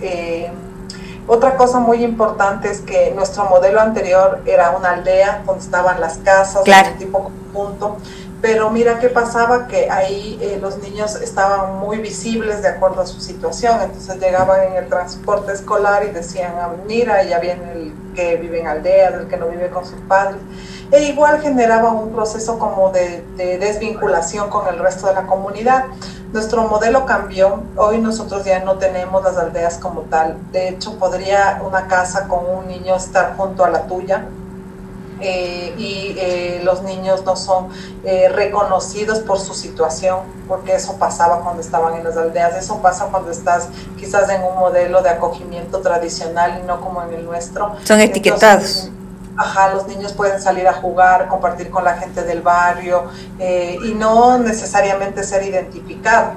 otra 1.28 1.56
cosa 1.56 1.78
muy 1.78 2.02
importante 2.02 2.68
es 2.68 2.80
que 2.80 3.12
nuestro 3.14 3.44
modelo 3.44 3.80
anterior 3.80 4.40
era 4.44 4.70
una 4.70 4.90
aldea 4.90 5.42
donde 5.46 5.62
estaban 5.62 6.00
las 6.00 6.18
casas, 6.18 6.62
claro. 6.64 6.90
tipo 6.98 7.30
conjunto 7.52 7.98
pero 8.44 8.68
mira 8.68 8.98
qué 8.98 9.08
pasaba, 9.08 9.68
que 9.68 9.90
ahí 9.90 10.38
eh, 10.42 10.58
los 10.60 10.76
niños 10.76 11.16
estaban 11.16 11.78
muy 11.78 11.96
visibles 11.96 12.60
de 12.60 12.68
acuerdo 12.68 13.00
a 13.00 13.06
su 13.06 13.18
situación, 13.18 13.80
entonces 13.80 14.20
llegaban 14.20 14.64
en 14.64 14.74
el 14.74 14.86
transporte 14.90 15.52
escolar 15.52 16.04
y 16.04 16.10
decían, 16.10 16.52
ah, 16.60 16.68
mira, 16.86 17.22
ya 17.22 17.38
viene 17.38 17.72
el 17.72 17.94
que 18.14 18.36
vive 18.36 18.60
en 18.60 18.66
aldeas, 18.66 19.14
el 19.14 19.28
que 19.28 19.38
no 19.38 19.48
vive 19.48 19.70
con 19.70 19.86
sus 19.86 19.98
padres, 20.02 20.36
e 20.92 21.04
igual 21.04 21.40
generaba 21.40 21.92
un 21.92 22.12
proceso 22.12 22.58
como 22.58 22.90
de, 22.90 23.24
de 23.38 23.56
desvinculación 23.56 24.50
con 24.50 24.68
el 24.68 24.78
resto 24.78 25.06
de 25.06 25.14
la 25.14 25.22
comunidad. 25.22 25.86
Nuestro 26.34 26.68
modelo 26.68 27.06
cambió, 27.06 27.62
hoy 27.76 27.96
nosotros 27.96 28.44
ya 28.44 28.58
no 28.62 28.74
tenemos 28.74 29.24
las 29.24 29.38
aldeas 29.38 29.78
como 29.78 30.02
tal, 30.02 30.36
de 30.52 30.68
hecho 30.68 30.98
podría 30.98 31.62
una 31.64 31.88
casa 31.88 32.28
con 32.28 32.44
un 32.44 32.68
niño 32.68 32.94
estar 32.94 33.38
junto 33.38 33.64
a 33.64 33.70
la 33.70 33.86
tuya, 33.86 34.26
eh, 35.20 35.74
y 35.78 36.16
eh, 36.18 36.60
los 36.64 36.82
niños 36.82 37.24
no 37.24 37.36
son 37.36 37.68
eh, 38.04 38.28
reconocidos 38.28 39.20
por 39.20 39.38
su 39.38 39.54
situación, 39.54 40.20
porque 40.48 40.74
eso 40.74 40.96
pasaba 40.98 41.40
cuando 41.40 41.60
estaban 41.62 41.94
en 41.94 42.04
las 42.04 42.16
aldeas, 42.16 42.56
eso 42.56 42.80
pasa 42.82 43.06
cuando 43.10 43.30
estás 43.30 43.68
quizás 43.98 44.28
en 44.30 44.42
un 44.42 44.56
modelo 44.56 45.02
de 45.02 45.10
acogimiento 45.10 45.80
tradicional 45.80 46.60
y 46.62 46.66
no 46.66 46.80
como 46.80 47.02
en 47.02 47.14
el 47.14 47.24
nuestro. 47.24 47.76
Son 47.84 48.00
etiquetados. 48.00 48.90
Ajá, 49.36 49.74
los 49.74 49.88
niños 49.88 50.12
pueden 50.12 50.40
salir 50.40 50.68
a 50.68 50.74
jugar, 50.74 51.26
compartir 51.26 51.68
con 51.68 51.82
la 51.82 51.96
gente 51.96 52.22
del 52.22 52.40
barrio 52.40 53.06
y 53.82 53.92
no 53.94 54.38
necesariamente 54.38 55.24
ser 55.24 55.42
identificado. 55.42 56.34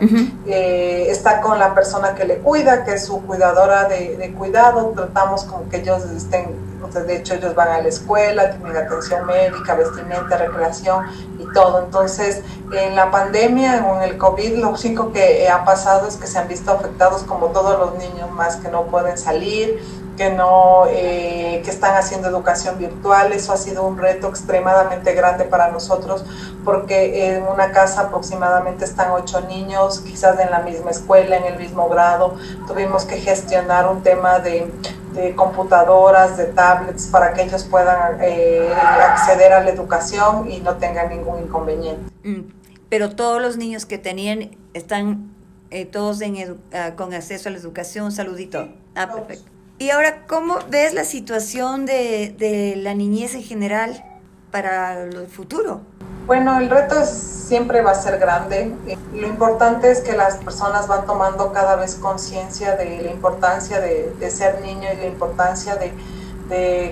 está 0.48 1.42
con 1.42 1.60
la 1.60 1.76
persona 1.76 2.16
que 2.16 2.26
le 2.26 2.40
cuida, 2.40 2.86
que 2.86 2.94
es 2.94 3.06
su 3.06 3.22
cuidadora 3.22 3.88
de, 3.88 4.18
de 4.18 4.34
cuidado, 4.34 4.94
tratamos 4.96 5.44
con 5.44 5.70
que 5.70 5.78
ellos 5.78 6.06
estén 6.06 6.67
de 6.94 7.18
hecho, 7.18 7.36
ellos 7.36 7.56
van 7.56 7.70
a 7.70 7.82
la 7.82 7.88
escuela, 7.88 8.52
tienen 8.52 8.76
atención 8.76 9.26
médica, 9.26 9.76
vestimenta, 9.76 10.38
recreación 10.38 11.06
y 11.40 11.54
todo. 11.54 11.84
Entonces, 11.84 12.42
en 12.74 12.96
la 12.96 13.12
pandemia, 13.12 13.78
en 13.78 14.04
el 14.04 14.18
COVID, 14.18 14.58
lo 14.58 14.70
único 14.70 15.12
que 15.12 15.48
ha 15.50 15.64
pasado 15.66 16.08
es 16.08 16.16
que 16.16 16.28
se 16.28 16.40
han 16.40 16.48
visto 16.48 16.72
afectados 16.72 17.24
como 17.24 17.48
todos 17.48 17.80
los 17.80 17.98
niños 17.98 18.32
más 18.32 18.58
que 18.58 18.70
no 18.70 18.86
pueden 18.88 19.18
salir, 19.18 19.80
que 20.18 20.32
no 20.32 20.86
eh, 20.90 21.62
que 21.64 21.70
están 21.70 21.96
haciendo 21.96 22.28
educación 22.28 22.78
virtual 22.78 23.32
eso 23.32 23.54
ha 23.54 23.58
sido 23.58 23.84
un 23.84 23.98
reto 23.98 24.28
extremadamente 24.28 25.14
grande 25.14 25.46
para 25.46 25.70
nosotros 25.70 26.26
porque 26.66 27.36
en 27.36 27.44
una 27.44 27.72
casa 27.72 28.02
aproximadamente 28.02 28.84
están 28.84 29.12
ocho 29.12 29.42
niños 29.42 30.02
quizás 30.02 30.40
en 30.40 30.50
la 30.50 30.60
misma 30.60 30.90
escuela 30.90 31.38
en 31.38 31.46
el 31.46 31.60
mismo 31.60 31.88
grado 31.88 32.36
tuvimos 32.68 33.06
que 33.06 33.18
gestionar 33.18 33.88
un 33.88 34.02
tema 34.02 34.40
de 34.40 34.70
de 35.18 35.36
computadoras, 35.36 36.38
de 36.38 36.46
tablets, 36.46 37.08
para 37.08 37.34
que 37.34 37.44
ellos 37.44 37.64
puedan 37.64 38.20
eh, 38.22 38.72
acceder 38.74 39.52
a 39.52 39.64
la 39.64 39.72
educación 39.72 40.50
y 40.50 40.60
no 40.60 40.76
tengan 40.78 41.10
ningún 41.10 41.42
inconveniente. 41.42 42.12
Mm, 42.24 42.52
pero 42.90 43.16
todos 43.16 43.42
los 43.42 43.58
niños 43.58 43.86
que 43.86 43.98
tenían 43.98 44.52
están 44.74 45.32
eh, 45.72 45.86
todos 45.86 46.22
en 46.22 46.58
ah, 46.74 46.94
con 46.96 47.14
acceso 47.14 47.50
a 47.50 47.52
la 47.52 47.58
educación, 47.58 48.12
saludito. 48.12 48.70
Ah, 48.96 49.12
perfecto. 49.12 49.52
Y 49.80 49.90
ahora, 49.90 50.26
¿cómo 50.28 50.58
ves 50.70 50.94
la 50.94 51.04
situación 51.04 51.86
de, 51.86 52.34
de 52.38 52.76
la 52.78 52.94
niñez 52.94 53.36
en 53.36 53.44
general 53.44 54.04
para 54.52 55.04
el 55.04 55.28
futuro? 55.28 55.82
Bueno, 56.28 56.60
el 56.60 56.70
reto 56.70 57.06
siempre 57.06 57.82
va 57.82 57.92
a 57.92 57.96
ser 57.96 58.20
grande. 58.20 58.76
Eh, 58.86 58.98
lo 59.14 59.28
importante 59.28 59.90
es 59.90 60.02
que 60.02 60.12
las 60.12 60.36
personas 60.36 60.86
van 60.86 61.06
tomando 61.06 61.54
cada 61.54 61.78
vez 61.78 61.96
conciencia 61.96 62.76
de 62.76 63.02
la 63.02 63.12
importancia 63.12 63.80
de, 63.80 64.30
ser 64.30 64.60
niño 64.60 64.90
y 64.92 64.98
la 64.98 65.06
importancia 65.06 65.78
de, 65.78 65.94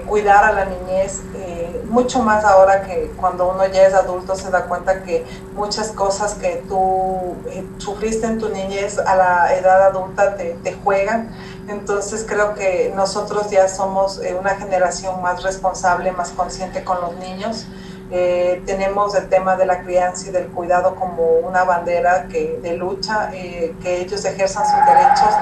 cuidar 0.08 0.44
a 0.46 0.52
la 0.54 0.66
niñez, 0.66 1.22
eh, 1.36 1.82
mucho 1.90 2.22
más 2.22 2.44
ahora 2.46 2.84
que 2.84 3.12
cuando 3.18 3.50
uno 3.50 3.66
ya 3.68 3.88
es 3.88 3.94
adulto 3.94 4.36
se 4.36 4.50
da 4.52 4.66
cuenta 4.66 5.04
que 5.04 5.26
muchas 5.54 5.92
cosas 5.92 6.34
que 6.34 6.62
tú 6.68 7.36
eh, 7.48 7.66
sufriste 7.78 8.28
en 8.28 8.38
tu 8.38 8.50
niñez 8.50 9.00
a 9.00 9.16
la 9.16 9.54
edad 9.56 9.88
adulta 9.88 10.36
te 10.38 10.74
juegan. 10.82 11.30
Entonces 11.68 12.26
creo 12.26 12.54
que 12.54 12.94
nosotros 12.96 13.50
ya 13.50 13.68
somos 13.68 14.22
una 14.40 14.56
generación 14.56 15.22
más 15.22 15.44
responsable, 15.44 16.14
más 16.14 16.32
consciente 16.32 16.86
con 16.86 17.02
los 17.02 17.16
niños. 17.18 17.66
Eh, 18.18 18.62
tenemos 18.66 19.14
el 19.14 19.28
tema 19.28 19.58
de 19.58 19.66
la 19.66 19.84
crianza 19.84 20.30
y 20.30 20.32
del 20.32 20.48
cuidado 20.48 20.96
como 20.96 21.22
una 21.40 21.66
bandera 21.66 22.30
que, 22.30 22.62
de 22.64 22.78
lucha, 22.78 23.30
eh, 23.34 23.76
que 23.84 24.00
ellos 24.00 24.24
ejerzan 24.24 24.64
sus 24.64 24.86
derechos. 24.86 25.36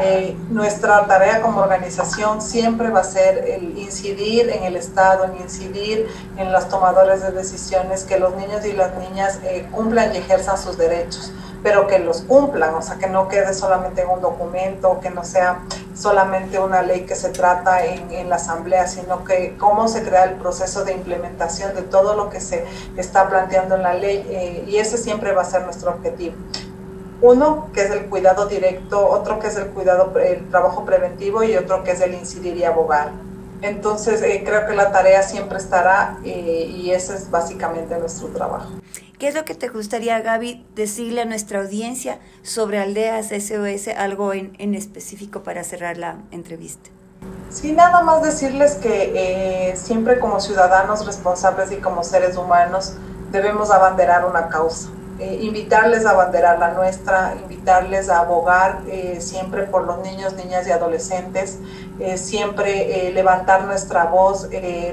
Eh, 0.00 0.36
nuestra 0.48 1.04
tarea 1.08 1.42
como 1.42 1.62
organización 1.62 2.40
siempre 2.40 2.90
va 2.90 3.00
a 3.00 3.04
ser 3.04 3.38
el 3.38 3.76
incidir 3.76 4.50
en 4.50 4.62
el 4.62 4.76
Estado, 4.76 5.24
en 5.24 5.42
incidir 5.42 6.06
en 6.36 6.52
los 6.52 6.68
tomadores 6.68 7.22
de 7.22 7.32
decisiones, 7.32 8.04
que 8.04 8.20
los 8.20 8.36
niños 8.36 8.64
y 8.66 8.72
las 8.72 8.94
niñas 8.98 9.40
cumplan 9.72 10.14
y 10.14 10.18
ejerzan 10.18 10.56
sus 10.56 10.78
derechos 10.78 11.32
pero 11.62 11.86
que 11.86 11.98
los 11.98 12.22
cumplan, 12.22 12.74
o 12.74 12.82
sea, 12.82 12.96
que 12.96 13.06
no 13.06 13.28
quede 13.28 13.54
solamente 13.54 14.02
en 14.02 14.08
un 14.08 14.20
documento, 14.20 14.98
que 15.00 15.10
no 15.10 15.24
sea 15.24 15.60
solamente 15.94 16.58
una 16.58 16.82
ley 16.82 17.02
que 17.02 17.14
se 17.14 17.28
trata 17.30 17.84
en, 17.84 18.28
la 18.28 18.36
Asamblea, 18.36 18.86
sino 18.86 19.24
que 19.24 19.56
cómo 19.58 19.88
se 19.88 20.02
crea 20.02 20.24
el 20.24 20.34
proceso 20.34 20.84
de 20.84 20.92
implementación 20.92 21.74
de 21.74 21.82
todo 21.82 22.14
lo 22.14 22.30
que 22.30 22.40
se 22.40 22.64
está 22.96 23.28
planteando 23.28 23.76
en 23.76 23.82
la 23.82 23.94
ley 23.94 24.26
eh, 24.28 24.64
y 24.66 24.76
ese 24.78 24.96
siempre 24.96 25.32
va 25.32 25.42
a 25.42 25.44
ser 25.44 25.62
nuestro 25.62 25.90
objetivo. 25.90 26.34
Uno, 27.20 27.68
que 27.72 27.82
es 27.82 27.90
el 27.90 28.06
cuidado 28.06 28.46
directo, 28.46 29.08
otro 29.08 29.38
que 29.38 29.48
es 29.48 29.56
el 29.56 29.66
cuidado, 29.68 30.12
el 30.18 30.48
trabajo 30.50 30.84
preventivo 30.84 31.44
y 31.44 31.56
otro 31.56 31.84
que 31.84 31.92
es 31.92 32.00
el 32.00 32.14
incidir 32.14 32.56
y 32.56 32.64
abogar. 32.64 33.12
Entonces, 33.60 34.22
eh, 34.22 34.42
creo 34.44 34.66
que 34.66 34.74
la 34.74 34.90
tarea 34.90 35.22
siempre 35.22 35.58
estará 35.58 36.18
eh, 36.24 36.66
y 36.68 36.90
ese 36.90 37.14
es 37.14 37.30
básicamente 37.30 37.96
nuestro 37.96 38.28
trabajo. 38.28 38.70
¿Qué 39.22 39.28
es 39.28 39.36
lo 39.36 39.44
que 39.44 39.54
te 39.54 39.68
gustaría, 39.68 40.18
Gaby, 40.18 40.66
decirle 40.74 41.20
a 41.20 41.24
nuestra 41.24 41.60
audiencia 41.60 42.18
sobre 42.42 42.80
Aldeas 42.80 43.28
SOS, 43.28 43.86
algo 43.96 44.32
en, 44.32 44.56
en 44.58 44.74
específico 44.74 45.44
para 45.44 45.62
cerrar 45.62 45.96
la 45.96 46.16
entrevista? 46.32 46.90
Sí, 47.48 47.70
nada 47.70 48.02
más 48.02 48.24
decirles 48.24 48.74
que 48.82 49.12
eh, 49.70 49.76
siempre 49.76 50.18
como 50.18 50.40
ciudadanos 50.40 51.06
responsables 51.06 51.70
y 51.70 51.76
como 51.76 52.02
seres 52.02 52.36
humanos 52.36 52.94
debemos 53.30 53.70
abanderar 53.70 54.24
una 54.24 54.48
causa. 54.48 54.88
Eh, 55.20 55.38
invitarles 55.42 56.04
a 56.04 56.10
abanderar 56.10 56.58
la 56.58 56.72
nuestra, 56.72 57.36
invitarles 57.40 58.08
a 58.08 58.22
abogar 58.22 58.80
eh, 58.88 59.18
siempre 59.20 59.62
por 59.68 59.84
los 59.86 60.00
niños, 60.00 60.32
niñas 60.32 60.66
y 60.66 60.72
adolescentes, 60.72 61.60
siempre 62.16 63.12
levantar 63.12 63.66
nuestra 63.66 64.06
voz 64.06 64.48